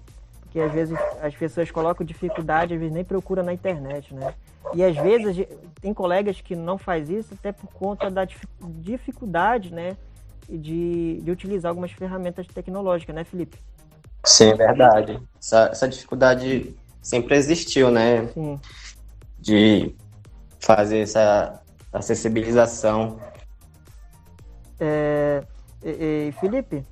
Porque 0.50 0.58
às 0.58 0.72
vezes 0.72 0.98
as 1.22 1.32
pessoas 1.32 1.70
colocam 1.70 2.04
dificuldade, 2.04 2.74
às 2.74 2.80
vezes 2.80 2.92
nem 2.92 3.04
procuram 3.04 3.44
na 3.44 3.52
internet, 3.52 4.12
né? 4.12 4.34
E 4.74 4.82
às 4.82 4.96
vezes 4.96 5.46
tem 5.80 5.94
colegas 5.94 6.40
que 6.40 6.56
não 6.56 6.76
faz 6.76 7.08
isso 7.08 7.34
até 7.34 7.52
por 7.52 7.68
conta 7.68 8.10
da 8.10 8.26
dificuldade, 8.60 9.72
né? 9.72 9.96
De, 10.48 11.20
de 11.22 11.30
utilizar 11.30 11.68
algumas 11.68 11.92
ferramentas 11.92 12.48
tecnológicas, 12.48 13.14
né, 13.14 13.22
Felipe? 13.22 13.58
Sim, 14.24 14.52
verdade. 14.54 15.22
Essa, 15.40 15.68
essa 15.70 15.88
dificuldade 15.88 16.74
sempre 17.00 17.36
existiu, 17.36 17.88
né? 17.92 18.26
Sim. 18.34 18.60
De 19.38 19.94
fazer 20.58 20.98
essa 20.98 21.62
acessibilização. 21.92 23.20
É, 24.80 25.44
e, 25.84 26.28
e, 26.28 26.32
Felipe, 26.40 26.84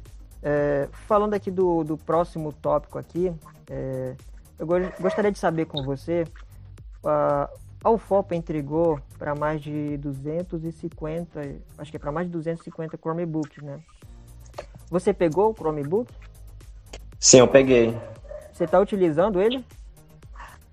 é, 0.43 0.89
falando 0.93 1.35
aqui 1.35 1.51
do, 1.51 1.85
do 1.85 1.97
próximo 1.97 2.53
tópico 2.53 2.99
aqui, 2.99 3.33
é, 3.71 4.15
eu 4.59 4.67
gostaria 5.01 5.31
de 5.31 5.39
saber 5.39 5.67
com 5.67 5.83
você 5.83 6.25
a, 7.05 7.49
a 7.83 7.91
UFOP 7.91 8.35
entregou 8.35 9.01
para 9.19 9.35
mais 9.35 9.61
de 9.61 9.97
250, 9.99 11.57
acho 11.79 11.91
que 11.91 11.97
é 11.97 12.01
para 12.01 12.13
mais 12.13 12.27
de 12.27 12.33
250 12.33 12.97
Chromebooks, 12.97 13.63
né? 13.63 13.81
Você 14.91 15.13
pegou 15.13 15.51
o 15.51 15.55
Chromebook? 15.55 16.13
Sim, 17.19 17.39
eu 17.39 17.49
peguei. 17.49 17.97
Você 18.53 18.65
está 18.65 18.81
utilizando 18.81 19.41
ele? 19.41 19.65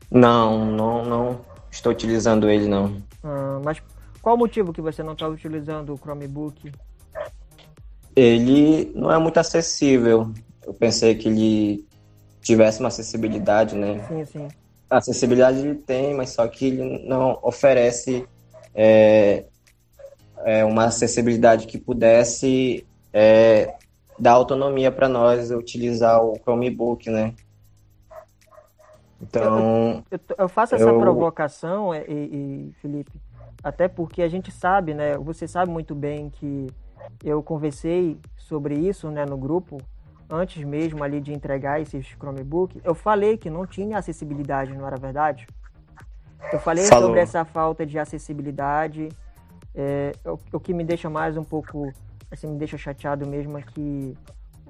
Não, 0.10 0.66
não, 0.66 1.06
não 1.06 1.42
estou 1.70 1.92
utilizando 1.92 2.50
ele, 2.50 2.68
não. 2.68 2.98
Ah, 3.24 3.60
mas 3.64 3.82
qual 4.22 4.36
o 4.36 4.40
motivo 4.40 4.72
que 4.72 4.82
você 4.82 5.04
não 5.04 5.14
está 5.14 5.28
utilizando 5.28 5.94
o 5.94 5.98
Chromebook? 5.98 6.72
Ele 8.16 8.92
não 8.96 9.12
é 9.12 9.18
muito 9.18 9.38
acessível. 9.38 10.32
Eu 10.66 10.74
pensei 10.74 11.16
que 11.16 11.28
ele 11.28 11.86
tivesse 12.42 12.80
uma 12.80 12.88
acessibilidade, 12.88 13.76
né? 13.76 14.06
Sim, 14.08 14.26
sim 14.26 14.48
acessibilidade 14.90 15.60
ele 15.60 15.76
tem, 15.76 16.14
mas 16.14 16.32
só 16.32 16.48
que 16.48 16.68
ele 16.68 17.08
não 17.08 17.40
oferece 17.42 18.28
é, 18.74 19.46
é 20.44 20.64
uma 20.64 20.86
acessibilidade 20.86 21.66
que 21.68 21.78
pudesse 21.78 22.86
é, 23.12 23.76
dar 24.20 24.34
autonomia 24.34 24.92
para 24.92 25.10
nós 25.10 25.52
utilizar 25.52 26.24
o 26.24 26.36
Chromebook, 26.36 27.10
né? 27.10 27.34
Então. 29.22 30.04
Eu, 30.12 30.20
eu, 30.30 30.36
eu 30.40 30.50
faço 30.50 30.76
essa 30.76 30.84
eu... 30.84 31.00
provocação, 31.00 31.96
e, 31.96 32.02
e, 32.08 32.74
Felipe, 32.82 33.14
até 33.64 33.88
porque 33.88 34.22
a 34.22 34.28
gente 34.28 34.52
sabe, 34.52 34.94
né? 34.94 35.18
Você 35.18 35.48
sabe 35.48 35.72
muito 35.72 35.96
bem 35.96 36.30
que 36.30 36.68
eu 37.24 37.42
conversei 37.42 38.18
sobre 38.38 38.76
isso 38.76 39.10
né, 39.10 39.26
no 39.26 39.38
grupo 39.38 39.82
antes 40.30 40.64
mesmo 40.64 41.04
ali 41.04 41.20
de 41.22 41.34
entregar 41.34 41.80
esses 41.80 42.06
Chromebook, 42.06 42.82
eu 42.84 42.96
falei 42.96 43.38
que 43.38 43.50
não 43.50 43.66
tinha 43.66 43.98
acessibilidade, 43.98 44.74
não 44.74 44.86
era 44.86 44.98
verdade? 44.98 45.48
Eu 46.52 46.60
falei 46.60 46.86
Falou. 46.86 47.08
sobre 47.08 47.20
essa 47.20 47.44
falta 47.46 47.86
de 47.86 47.98
acessibilidade. 47.98 49.10
É, 49.74 50.14
o, 50.26 50.40
o, 50.54 50.60
que 50.60 50.74
me 50.74 50.84
deixa 50.84 51.10
mais 51.10 51.38
um 51.38 51.44
pouco, 51.44 51.92
assim, 52.32 52.48
me 52.48 52.58
deixa 52.58 52.78
chateado 52.78 53.28
mesmo 53.28 53.58
é 53.58 53.62
que 53.62 54.16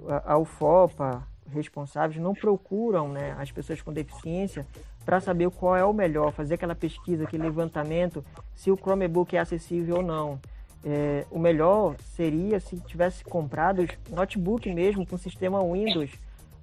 a, 0.08 0.34
a 0.34 0.38
UFOPA, 0.38 1.24
responsáveis, 1.52 2.20
não 2.20 2.34
procuram 2.34 3.10
né, 3.10 3.36
as 3.38 3.52
pessoas 3.52 3.82
com 3.82 3.94
deficiência 3.94 4.66
para 5.06 5.20
saber 5.20 5.50
qual 5.52 5.76
é 5.76 5.86
o 5.86 5.94
melhor, 5.94 6.32
fazer 6.32 6.56
aquela 6.56 6.74
pesquisa, 6.74 7.24
aquele 7.24 7.44
levantamento, 7.44 8.26
se 8.56 8.72
o 8.72 8.78
Chromebook 8.78 9.38
é 9.38 9.40
acessível 9.40 9.98
ou 9.98 10.04
não 10.04 10.40
é, 10.86 11.26
o 11.32 11.40
melhor 11.40 11.96
seria 12.16 12.60
se 12.60 12.78
tivesse 12.82 13.24
comprado 13.24 13.88
notebook 14.10 14.72
mesmo 14.72 15.06
com 15.06 15.18
sistema 15.18 15.64
Windows, 15.64 16.12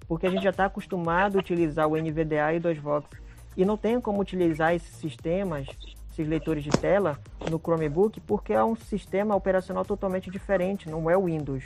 porque 0.07 0.27
a 0.27 0.31
gente 0.31 0.45
já 0.45 0.51
está 0.51 0.67
acostumado 0.67 1.37
a 1.37 1.41
utilizar 1.41 1.89
o 1.89 1.97
NVDA 1.97 2.55
e 2.55 2.61
DOSVox 2.61 3.09
e 3.57 3.65
não 3.65 3.77
tem 3.77 4.01
como 4.01 4.21
utilizar 4.21 4.75
esses 4.75 4.95
sistemas, 4.97 5.67
esses 6.13 6.29
leitores 6.29 6.63
de 6.63 6.71
tela 6.71 7.19
no 7.51 7.59
Chromebook, 7.59 8.21
porque 8.21 8.53
é 8.53 8.63
um 8.63 8.77
sistema 8.77 9.35
operacional 9.35 9.85
totalmente 9.85 10.31
diferente, 10.31 10.89
não 10.89 11.11
é 11.11 11.17
o 11.17 11.25
Windows. 11.25 11.65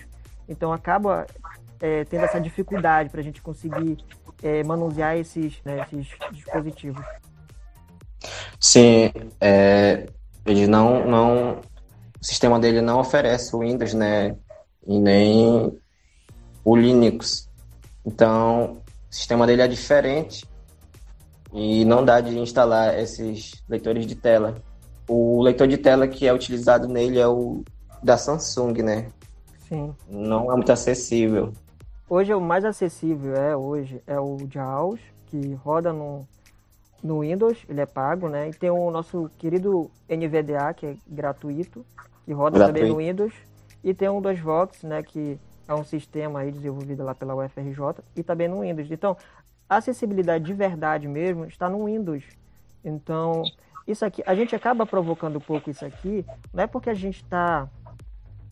Então 0.49 0.73
acaba 0.73 1.27
é, 1.79 2.05
tendo 2.05 2.25
essa 2.25 2.41
dificuldade 2.41 3.11
para 3.11 3.21
a 3.21 3.25
gente 3.25 3.43
conseguir 3.43 3.99
é, 4.43 4.65
manusear 4.65 5.17
esses, 5.19 5.61
né, 5.63 5.83
esses 5.83 6.09
dispositivos. 6.33 7.05
Sim, 8.59 9.13
é, 9.41 10.07
eles 10.47 10.69
não, 10.69 11.07
não 11.07 11.61
o 12.27 12.29
sistema 12.29 12.59
dele 12.59 12.81
não 12.81 12.99
oferece 12.99 13.55
o 13.55 13.61
Windows, 13.61 13.95
né? 13.95 14.35
E 14.85 14.99
nem 14.99 15.73
o 16.65 16.77
Linux. 16.77 17.49
Então, 18.05 18.83
o 19.09 19.15
sistema 19.15 19.47
dele 19.47 19.63
é 19.63 19.69
diferente. 19.69 20.45
e 21.53 21.85
não 21.85 22.05
dá 22.05 22.21
de 22.21 22.37
instalar 22.37 22.99
esses 22.99 23.63
leitores 23.69 24.05
de 24.05 24.17
tela. 24.17 24.57
O 25.09 25.41
leitor 25.41 25.69
de 25.69 25.79
tela 25.79 26.09
que 26.09 26.27
é 26.27 26.33
utilizado 26.33 26.89
nele 26.89 27.21
é 27.21 27.29
o 27.29 27.63
da 28.03 28.19
Samsung, 28.19 28.83
né? 28.83 29.07
Sim. 29.69 29.95
Não 30.11 30.51
é 30.51 30.57
muito 30.57 30.73
acessível. 30.73 31.53
Hoje 32.11 32.33
é 32.33 32.37
o 32.37 32.41
mais 32.41 32.65
acessível, 32.65 33.37
é 33.37 33.57
hoje, 33.57 34.03
é 34.05 34.19
o 34.19 34.37
JAWS, 34.51 35.01
que 35.27 35.55
roda 35.55 35.93
no, 35.93 36.27
no 37.03 37.21
Windows, 37.21 37.57
ele 37.69 37.81
é 37.81 37.87
pago, 37.87 38.29
né? 38.29 38.49
E 38.49 38.53
tem 38.53 38.69
o 38.69 38.91
nosso 38.91 39.31
querido 39.39 39.89
NVDA, 40.09 40.75
que 40.75 40.87
é 40.87 40.97
gratuito, 41.07 41.87
que 42.27 42.33
roda 42.33 42.59
gratuito. 42.59 42.81
também 42.81 42.93
no 42.93 42.99
Windows. 42.99 43.33
E 43.83 43.95
tem 43.95 44.09
o 44.09 44.21
DOSVox, 44.21 44.83
né? 44.83 45.03
Que 45.03 45.39
é 45.67 45.75
um 45.75 45.85
sistema 45.85 46.41
aí 46.41 46.51
desenvolvido 46.51 47.05
lá 47.05 47.15
pela 47.15 47.35
UFRJ 47.37 48.03
e 48.17 48.23
também 48.23 48.49
no 48.49 48.61
Windows. 48.61 48.91
Então, 48.91 49.17
a 49.69 49.77
acessibilidade 49.77 50.45
de 50.45 50.53
verdade 50.53 51.07
mesmo 51.07 51.45
está 51.45 51.69
no 51.69 51.85
Windows. 51.85 52.25
Então, 52.85 53.45
isso 53.87 54.05
aqui, 54.05 54.23
a 54.27 54.35
gente 54.35 54.55
acaba 54.55 54.85
provocando 54.85 55.37
um 55.37 55.41
pouco 55.41 55.71
isso 55.71 55.85
aqui, 55.85 56.25
não 56.53 56.65
é 56.65 56.67
porque 56.67 56.91
a 56.91 56.95
gente 56.95 57.23
está 57.23 57.69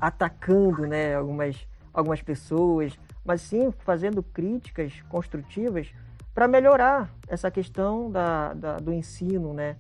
atacando 0.01 0.87
né, 0.87 1.15
algumas, 1.15 1.67
algumas 1.93 2.21
pessoas, 2.21 2.99
mas 3.25 3.41
sim 3.43 3.73
fazendo 3.81 4.23
críticas 4.23 4.93
construtivas 5.09 5.93
para 6.35 6.49
melhorar 6.49 7.09
essa 7.29 7.49
questão 7.49 8.11
da, 8.11 8.53
da, 8.55 8.77
do 8.79 8.93
ensino, 8.93 9.53
né? 9.55 9.77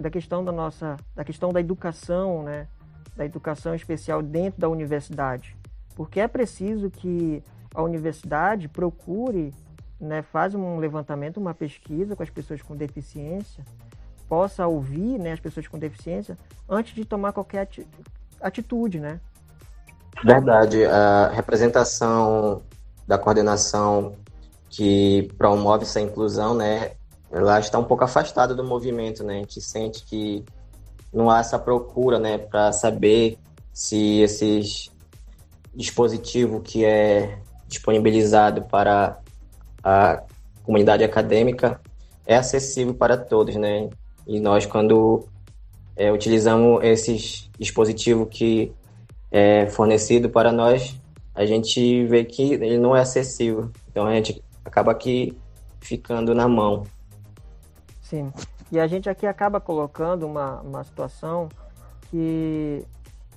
da 0.00 0.10
questão 0.10 0.44
da 0.44 0.50
nossa, 0.50 0.96
da 1.14 1.24
questão 1.24 1.52
da 1.52 1.60
educação, 1.60 2.42
né? 2.42 2.66
Da 3.16 3.24
educação 3.24 3.74
especial 3.74 4.22
dentro 4.22 4.60
da 4.60 4.68
universidade, 4.68 5.56
porque 5.94 6.20
é 6.20 6.28
preciso 6.28 6.90
que 6.90 7.42
a 7.74 7.82
universidade 7.82 8.68
procure, 8.68 9.52
né, 10.00 10.22
faz 10.22 10.54
um 10.54 10.78
levantamento, 10.78 11.38
uma 11.38 11.54
pesquisa 11.54 12.14
com 12.14 12.22
as 12.22 12.30
pessoas 12.30 12.62
com 12.62 12.76
deficiência, 12.76 13.64
possa 14.28 14.66
ouvir, 14.66 15.18
né, 15.18 15.32
as 15.32 15.40
pessoas 15.40 15.66
com 15.66 15.78
deficiência 15.78 16.36
antes 16.68 16.94
de 16.94 17.04
tomar 17.04 17.32
qualquer 17.32 17.68
atitude, 18.40 19.00
né? 19.00 19.20
Verdade, 20.24 20.84
a 20.84 21.28
representação 21.28 22.62
da 23.06 23.18
coordenação 23.18 24.14
que 24.68 25.30
promove 25.38 25.84
essa 25.84 26.00
inclusão, 26.00 26.54
né, 26.54 26.92
ela 27.30 27.58
está 27.60 27.78
um 27.78 27.84
pouco 27.84 28.04
afastada 28.04 28.54
do 28.54 28.64
movimento, 28.64 29.22
né? 29.22 29.34
A 29.34 29.38
gente 29.38 29.60
sente 29.60 30.04
que 30.04 30.44
não 31.12 31.30
há 31.30 31.40
essa 31.40 31.58
procura, 31.58 32.18
né, 32.18 32.38
para 32.38 32.72
saber 32.72 33.38
se 33.72 34.20
esses 34.20 34.90
dispositivo 35.74 36.60
que 36.60 36.84
é 36.84 37.38
disponibilizado 37.68 38.62
para 38.62 39.20
a 39.82 40.22
comunidade 40.62 41.04
acadêmica 41.04 41.80
é 42.26 42.36
acessível 42.36 42.94
para 42.94 43.16
todos, 43.16 43.54
né? 43.56 43.88
E 44.26 44.40
nós, 44.40 44.66
quando 44.66 45.28
é, 45.94 46.10
utilizamos 46.10 46.82
esses 46.82 47.48
dispositivos 47.58 48.28
que 48.30 48.72
é 49.30 49.66
fornecido 49.66 50.28
para 50.28 50.50
nós, 50.50 50.98
a 51.34 51.44
gente 51.44 52.04
vê 52.06 52.24
que 52.24 52.54
ele 52.54 52.78
não 52.78 52.96
é 52.96 53.02
acessível. 53.02 53.70
Então 53.90 54.06
a 54.06 54.14
gente 54.14 54.42
acaba 54.64 54.90
aqui 54.90 55.36
ficando 55.80 56.34
na 56.34 56.48
mão. 56.48 56.84
Sim. 58.02 58.32
E 58.70 58.80
a 58.80 58.86
gente 58.86 59.08
aqui 59.08 59.26
acaba 59.26 59.60
colocando 59.60 60.26
uma, 60.26 60.60
uma 60.60 60.84
situação 60.84 61.48
que 62.10 62.84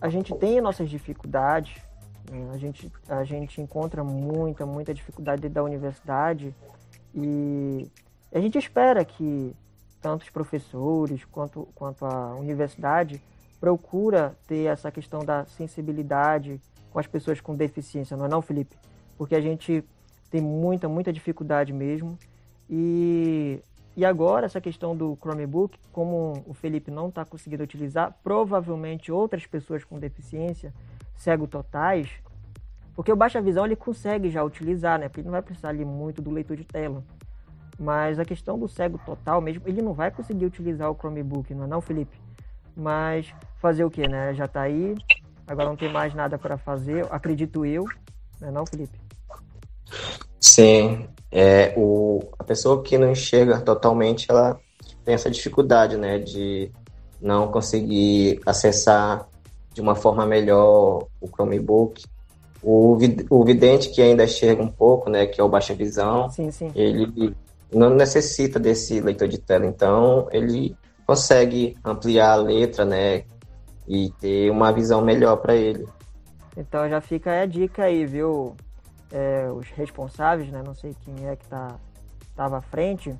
a 0.02 0.10
gente 0.10 0.34
tem 0.36 0.62
nossas 0.62 0.90
dificuldades, 0.90 1.82
né? 2.30 2.50
a 2.54 2.58
gente, 2.58 2.92
a 3.08 3.24
gente 3.24 3.62
encontra 3.62 4.04
muita, 4.04 4.66
muita 4.66 4.94
dificuldade 4.94 5.48
da 5.50 5.64
universidade 5.64 6.56
e 7.14 7.88
a 8.32 8.40
gente 8.40 8.58
espera 8.58 9.04
que 9.04 9.56
tanto 10.02 10.24
os 10.24 10.30
professores 10.30 11.26
quanto, 11.26 11.68
quanto 11.76 12.06
a 12.06 12.36
universidade 12.36 13.22
procura 13.60 14.38
ter 14.48 14.66
essa 14.66 14.92
questão 14.92 15.26
da 15.26 15.46
sensibilidade 15.46 16.62
com 16.92 17.00
as 17.00 17.08
pessoas 17.08 17.42
com 17.42 17.56
deficiência, 17.56 18.16
não 18.16 18.26
é 18.26 18.30
não, 18.30 18.42
Felipe? 18.42 18.76
Porque 19.18 19.36
a 19.36 19.42
gente 19.42 19.84
tem 20.30 20.42
muita, 20.42 20.88
muita 20.88 21.12
dificuldade 21.12 21.74
mesmo. 21.74 22.18
E, 22.70 23.62
e 24.00 24.06
agora, 24.06 24.46
essa 24.46 24.62
questão 24.62 24.96
do 24.96 25.18
Chromebook, 25.22 25.78
como 25.92 26.42
o 26.48 26.54
Felipe 26.54 26.90
não 26.90 27.10
está 27.10 27.26
conseguindo 27.26 27.64
utilizar, 27.64 28.18
provavelmente 28.24 29.12
outras 29.12 29.46
pessoas 29.46 29.84
com 29.84 30.00
deficiência, 30.00 30.74
cego 31.18 31.46
totais, 31.46 32.10
porque 32.96 33.12
o 33.12 33.16
baixa 33.18 33.42
visão 33.42 33.66
ele 33.66 33.76
consegue 33.76 34.30
já 34.30 34.42
utilizar, 34.42 34.98
né? 34.98 35.10
Porque 35.10 35.20
ele 35.20 35.26
não 35.26 35.34
vai 35.34 35.42
precisar 35.42 35.68
ali 35.68 35.84
muito 35.84 36.22
do 36.22 36.32
leitor 36.32 36.56
de 36.56 36.64
tela. 36.64 37.04
Mas 37.78 38.20
a 38.20 38.24
questão 38.24 38.58
do 38.58 38.70
cego 38.70 38.98
total 39.06 39.42
mesmo, 39.42 39.64
ele 39.68 39.82
não 39.82 39.92
vai 39.92 40.10
conseguir 40.12 40.46
utilizar 40.46 40.90
o 40.90 40.96
Chromebook, 40.96 41.54
não 41.54 41.66
é 41.66 41.68
não, 41.68 41.82
Felipe? 41.82 42.18
Mas 42.74 43.36
fazer 43.58 43.84
o 43.84 43.92
que, 43.92 44.08
né? 44.08 44.34
Já 44.34 44.46
está 44.46 44.62
aí, 44.62 44.96
agora 45.46 45.68
não 45.68 45.76
tem 45.76 45.92
mais 45.92 46.14
nada 46.14 46.38
para 46.38 46.58
fazer, 46.58 47.06
acredito 47.12 47.66
eu, 47.66 47.84
não 48.40 48.48
é 48.48 48.52
não, 48.52 48.66
Felipe? 48.66 48.98
Sim, 50.40 51.08
é, 51.32 51.74
o, 51.76 52.22
a 52.38 52.44
pessoa 52.44 52.82
que 52.82 52.98
não 52.98 53.12
enxerga 53.12 53.60
totalmente, 53.60 54.28
ela 54.30 54.60
tem 55.04 55.14
essa 55.14 55.30
dificuldade, 55.30 55.98
né, 55.98 56.18
de 56.20 56.72
não 57.22 57.52
conseguir 57.52 58.40
acessar 58.46 59.28
de 59.74 59.82
uma 59.82 59.96
forma 59.96 60.26
melhor 60.26 61.08
o 61.20 61.28
Chromebook. 61.28 62.04
O, 62.62 62.98
o 63.30 63.46
vidente 63.46 63.90
que 63.90 64.02
ainda 64.02 64.26
enxerga 64.26 64.62
um 64.62 64.72
pouco, 64.72 65.10
né, 65.10 65.26
que 65.26 65.40
é 65.40 65.44
o 65.44 65.50
baixa 65.50 65.74
visão, 65.74 66.30
sim, 66.30 66.52
sim. 66.52 66.72
ele 66.76 67.36
não 67.74 67.90
necessita 67.90 68.60
desse 68.60 69.00
leitor 69.00 69.28
de 69.28 69.38
tela, 69.38 69.66
então 69.66 70.28
ele 70.32 70.76
consegue 71.06 71.78
ampliar 71.84 72.34
a 72.34 72.36
letra, 72.36 72.86
né, 72.86 73.24
e 73.88 74.12
ter 74.20 74.52
uma 74.52 74.72
visão 74.72 75.02
melhor 75.02 75.38
para 75.38 75.56
ele. 75.56 75.88
Então 76.56 76.88
já 76.88 77.02
fica 77.02 77.42
a 77.42 77.46
dica 77.46 77.84
aí, 77.84 78.06
viu? 78.06 78.56
É, 79.12 79.50
os 79.52 79.70
responsáveis, 79.70 80.52
né? 80.52 80.62
Não 80.64 80.76
sei 80.76 80.96
quem 81.04 81.28
é 81.28 81.36
que 81.36 81.46
tá 81.48 81.76
estava 82.30 82.60
à 82.60 82.62
frente, 82.62 83.14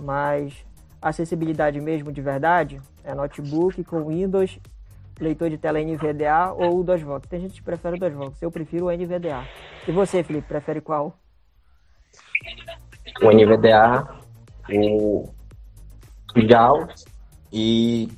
mas 0.00 0.64
acessibilidade 1.00 1.80
mesmo 1.80 2.12
de 2.12 2.20
verdade 2.20 2.80
é 3.02 3.12
notebook 3.12 3.82
com 3.82 4.06
Windows, 4.06 4.60
leitor 5.18 5.50
de 5.50 5.58
tela 5.58 5.80
NVDA 5.80 6.52
ou 6.52 6.78
o 6.78 6.84
DOSVox. 6.84 7.26
Tem 7.28 7.40
gente 7.40 7.54
que 7.54 7.62
prefere 7.62 7.96
o 7.96 7.98
DOSVox, 7.98 8.40
eu 8.40 8.52
prefiro 8.52 8.86
o 8.86 8.90
NVDA. 8.92 9.44
E 9.88 9.90
você, 9.90 10.22
Felipe, 10.22 10.46
prefere 10.46 10.80
qual? 10.80 11.18
o 13.20 13.30
NVDA, 13.30 14.08
o 14.68 15.28
JAWS 16.36 17.04
e 17.52 18.08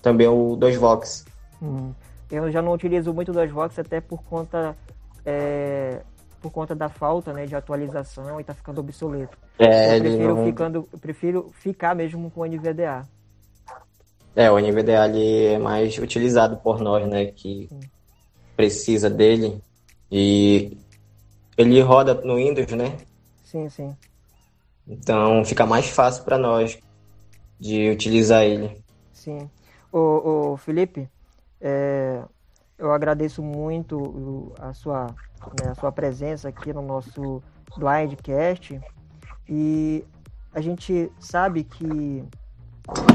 também 0.00 0.28
o 0.28 0.56
2Vox. 0.56 1.26
Hum. 1.60 1.92
Eu 2.30 2.50
já 2.50 2.62
não 2.62 2.72
utilizo 2.72 3.12
muito 3.12 3.30
o 3.30 3.34
2Vox 3.34 3.78
até 3.78 4.00
por 4.00 4.22
conta 4.22 4.76
é, 5.24 6.02
por 6.42 6.50
conta 6.50 6.74
da 6.74 6.88
falta 6.88 7.32
né, 7.32 7.46
de 7.46 7.54
atualização 7.54 8.40
e 8.40 8.44
tá 8.44 8.52
ficando 8.52 8.80
obsoleto. 8.80 9.38
É, 9.58 9.96
eu 9.96 10.00
prefiro, 10.00 10.36
não... 10.36 10.44
ficando, 10.44 10.88
eu 10.92 10.98
prefiro 10.98 11.50
ficar 11.54 11.94
mesmo 11.94 12.30
com 12.30 12.40
o 12.40 12.46
NVDA. 12.46 13.06
É, 14.34 14.50
o 14.50 14.58
NVDA 14.58 15.02
ali 15.02 15.46
é 15.46 15.58
mais 15.58 15.96
utilizado 15.98 16.56
por 16.56 16.80
nós, 16.80 17.08
né, 17.08 17.26
que 17.26 17.68
Sim. 17.68 17.80
precisa 18.56 19.08
dele. 19.08 19.62
E 20.10 20.76
ele 21.56 21.80
roda 21.80 22.14
no 22.14 22.36
Windows, 22.36 22.72
né? 22.72 22.96
Sim, 23.44 23.68
sim. 23.68 23.96
Então 24.86 25.44
fica 25.44 25.64
mais 25.64 25.88
fácil 25.88 26.24
para 26.24 26.36
nós 26.36 26.78
de 27.58 27.88
utilizar 27.90 28.42
ele. 28.42 28.82
Sim. 29.12 29.48
O, 29.92 30.52
o 30.52 30.56
Felipe, 30.56 31.08
é, 31.60 32.22
eu 32.82 32.92
agradeço 32.92 33.44
muito 33.44 34.52
a 34.58 34.74
sua, 34.74 35.06
né, 35.62 35.70
a 35.70 35.74
sua 35.76 35.92
presença 35.92 36.48
aqui 36.48 36.72
no 36.72 36.82
nosso 36.82 37.40
Blindcast. 37.76 38.80
E 39.48 40.04
a 40.52 40.60
gente 40.60 41.10
sabe 41.20 41.62
que 41.62 42.24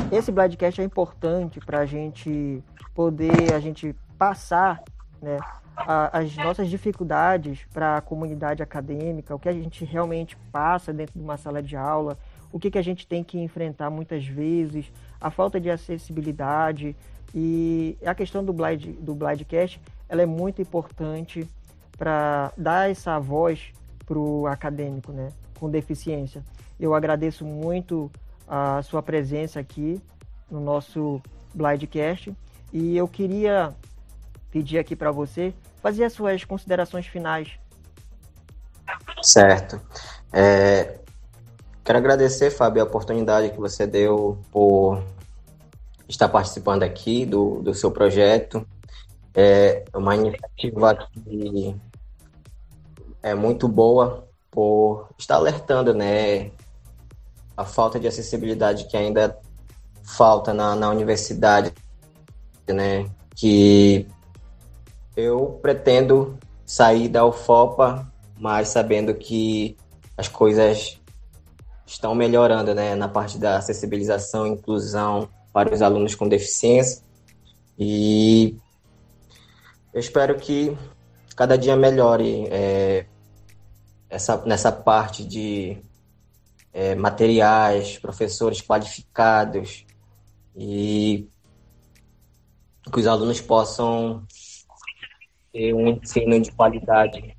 esse 0.09 0.31
Blindcast 0.31 0.79
é 0.79 0.85
importante 0.85 1.59
para 1.59 1.79
a 1.79 1.85
gente 1.85 2.63
poder 2.95 3.53
a 3.53 3.59
gente 3.59 3.93
passar 4.17 4.81
né, 5.21 5.37
a, 5.75 6.17
as 6.17 6.33
nossas 6.37 6.69
dificuldades 6.69 7.65
para 7.73 7.97
a 7.97 8.01
comunidade 8.01 8.63
acadêmica, 8.63 9.35
o 9.35 9.39
que 9.39 9.49
a 9.49 9.53
gente 9.53 9.83
realmente 9.83 10.37
passa 10.49 10.93
dentro 10.93 11.19
de 11.19 11.23
uma 11.23 11.35
sala 11.35 11.61
de 11.61 11.75
aula, 11.75 12.17
o 12.53 12.57
que, 12.57 12.71
que 12.71 12.77
a 12.77 12.81
gente 12.81 13.05
tem 13.05 13.21
que 13.21 13.37
enfrentar 13.37 13.89
muitas 13.89 14.25
vezes, 14.25 14.89
a 15.19 15.31
falta 15.31 15.59
de 15.59 15.69
acessibilidade 15.69 16.95
e 17.33 17.97
a 18.05 18.15
questão 18.15 18.43
do 18.43 18.53
Blind, 18.53 18.95
do 18.99 19.13
Blindcast, 19.13 19.81
ela 20.07 20.21
é 20.21 20.25
muito 20.25 20.61
importante 20.61 21.47
para 21.97 22.51
dar 22.57 22.89
essa 22.89 23.19
voz 23.19 23.71
para 24.05 24.17
o 24.17 24.47
acadêmico, 24.47 25.11
né, 25.11 25.31
com 25.59 25.69
deficiência. 25.69 26.43
Eu 26.79 26.93
agradeço 26.93 27.43
muito 27.43 28.11
a 28.47 28.81
sua 28.83 29.03
presença 29.03 29.59
aqui 29.59 30.01
no 30.49 30.61
nosso 30.61 31.21
Blindcast 31.53 32.33
e 32.71 32.95
eu 32.95 33.07
queria 33.07 33.73
pedir 34.49 34.77
aqui 34.77 34.95
para 34.95 35.11
você 35.11 35.53
fazer 35.81 36.05
as 36.05 36.13
suas 36.13 36.43
considerações 36.43 37.05
finais. 37.07 37.59
Certo. 39.21 39.81
É, 40.31 40.99
Quero 41.87 41.99
agradecer, 41.99 42.51
Fábio, 42.51 42.83
a 42.83 42.85
oportunidade 42.85 43.49
que 43.49 43.57
você 43.57 43.87
deu 43.87 44.37
por 44.51 45.01
estar 46.05 46.27
participando 46.27 46.83
aqui 46.83 47.25
do, 47.25 47.61
do 47.61 47.73
seu 47.73 47.89
projeto. 47.89 48.67
É 49.33 49.85
uma 49.95 50.13
iniciativa 50.13 51.07
que 51.13 51.73
é 53.23 53.33
muito 53.33 53.69
boa 53.69 54.27
por 54.51 55.07
estar 55.17 55.35
alertando 55.35 55.93
né, 55.93 56.51
a 57.55 57.63
falta 57.63 57.97
de 57.97 58.05
acessibilidade 58.05 58.83
que 58.89 58.97
ainda 58.97 59.39
falta 60.03 60.53
na, 60.53 60.75
na 60.75 60.89
universidade, 60.89 61.71
né? 62.67 63.09
Que 63.33 64.05
eu 65.15 65.57
pretendo 65.61 66.37
sair 66.65 67.07
da 67.07 67.25
UFOPA, 67.25 68.11
mas 68.37 68.67
sabendo 68.67 69.15
que 69.15 69.77
as 70.17 70.27
coisas 70.27 70.99
estão 71.87 72.13
melhorando, 72.13 72.75
né? 72.75 72.93
Na 72.95 73.07
parte 73.07 73.37
da 73.37 73.57
acessibilização 73.57 74.45
e 74.45 74.51
inclusão 74.51 75.29
para 75.53 75.73
os 75.73 75.81
alunos 75.81 76.13
com 76.13 76.27
deficiência. 76.27 77.01
E 77.79 78.55
eu 79.93 79.99
espero 79.99 80.35
que 80.35 80.77
cada 81.35 81.57
dia 81.57 81.75
melhore 81.75 82.47
é, 82.51 83.05
essa, 84.09 84.43
nessa 84.45 84.71
parte 84.71 85.25
de 85.25 85.77
é, 86.73 86.93
materiais, 86.93 87.97
professores 87.97 88.61
qualificados 88.61 89.85
e 90.55 91.27
que 92.91 92.99
os 92.99 93.07
alunos 93.07 93.41
possam 93.41 94.23
ter 95.51 95.73
um 95.73 95.87
ensino 95.87 96.39
de 96.39 96.51
qualidade 96.51 97.35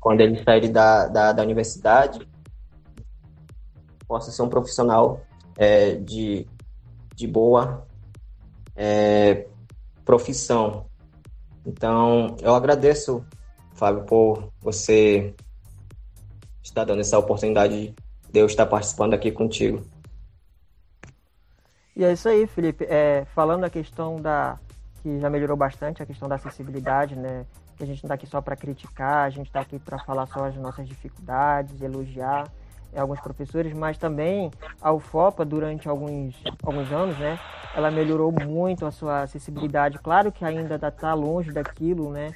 quando 0.00 0.20
eles 0.20 0.42
saírem 0.44 0.70
da, 0.70 1.06
da, 1.06 1.32
da, 1.32 1.42
universidade 1.42 2.26
possa 4.08 4.32
ser 4.32 4.42
um 4.42 4.48
profissional 4.48 5.20
é, 5.56 5.94
de, 5.96 6.48
de 7.14 7.26
boa 7.26 7.86
é, 8.74 9.46
profissão. 10.04 10.86
Então, 11.66 12.34
eu 12.40 12.54
agradeço, 12.54 13.22
Fábio, 13.74 14.04
por 14.04 14.50
você 14.60 15.34
estar 16.62 16.84
dando 16.84 17.00
essa 17.00 17.18
oportunidade 17.18 17.94
de 18.30 18.40
eu 18.40 18.46
estar 18.46 18.64
participando 18.64 19.12
aqui 19.12 19.30
contigo. 19.30 19.84
E 21.94 22.04
é 22.04 22.12
isso 22.12 22.28
aí, 22.28 22.46
Felipe. 22.46 22.86
É, 22.88 23.26
falando 23.34 23.64
a 23.64 23.70
questão 23.70 24.16
da 24.16 24.58
que 25.02 25.20
já 25.20 25.30
melhorou 25.30 25.56
bastante 25.56 26.02
a 26.02 26.06
questão 26.06 26.28
da 26.28 26.36
acessibilidade, 26.36 27.14
né? 27.14 27.44
Que 27.76 27.84
a 27.84 27.86
gente 27.86 28.02
não 28.02 28.08
está 28.08 28.14
aqui 28.14 28.26
só 28.26 28.40
para 28.40 28.56
criticar, 28.56 29.26
a 29.26 29.30
gente 29.30 29.46
está 29.46 29.60
aqui 29.60 29.78
para 29.78 29.98
falar 30.04 30.26
só 30.26 30.46
as 30.46 30.56
nossas 30.56 30.88
dificuldades, 30.88 31.80
elogiar 31.80 32.50
alguns 32.96 33.20
professores, 33.20 33.72
mas 33.72 33.98
também 33.98 34.50
a 34.80 34.92
UFOPA 34.92 35.44
durante 35.44 35.88
alguns, 35.88 36.34
alguns 36.62 36.90
anos, 36.92 37.18
né? 37.18 37.38
Ela 37.74 37.90
melhorou 37.90 38.32
muito 38.32 38.86
a 38.86 38.90
sua 38.90 39.22
acessibilidade. 39.22 39.98
Claro 39.98 40.32
que 40.32 40.44
ainda 40.44 40.74
está 40.74 41.14
longe 41.14 41.52
daquilo, 41.52 42.10
né? 42.10 42.32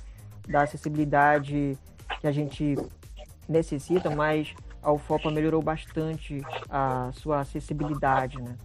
Da 0.48 0.62
acessibilidade 0.62 1.78
que 2.20 2.26
a 2.26 2.32
gente 2.32 2.76
necessita, 3.48 4.10
mas 4.10 4.54
a 4.82 4.92
UFOPA 4.92 5.30
melhorou 5.30 5.62
bastante 5.62 6.42
a 6.68 7.10
sua 7.12 7.40
acessibilidade, 7.40 8.40
né? 8.40 8.56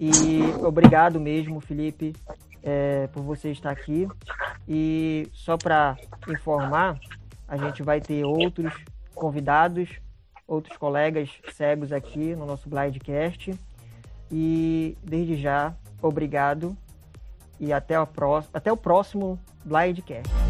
E 0.00 0.40
obrigado 0.64 1.18
mesmo, 1.20 1.60
Felipe, 1.60 2.14
é, 2.62 3.08
por 3.08 3.22
você 3.22 3.50
estar 3.50 3.70
aqui. 3.70 4.08
E 4.68 5.28
só 5.32 5.56
para 5.56 5.96
informar, 6.28 6.98
a 7.46 7.56
gente 7.56 7.82
vai 7.82 8.00
ter 8.00 8.24
outros 8.24 8.72
convidados, 9.14 9.88
outros 10.46 10.76
colegas 10.76 11.30
cegos 11.52 11.92
aqui 11.92 12.34
no 12.34 12.46
nosso 12.46 12.68
Blindcast. 12.68 13.58
E 14.30 14.96
desde 15.02 15.36
já, 15.36 15.74
obrigado 16.02 16.76
e 17.58 17.72
até, 17.72 17.94
a 17.94 18.06
pró 18.06 18.42
até 18.52 18.70
o 18.72 18.76
próximo 18.76 19.38
Blindcast. 19.64 20.45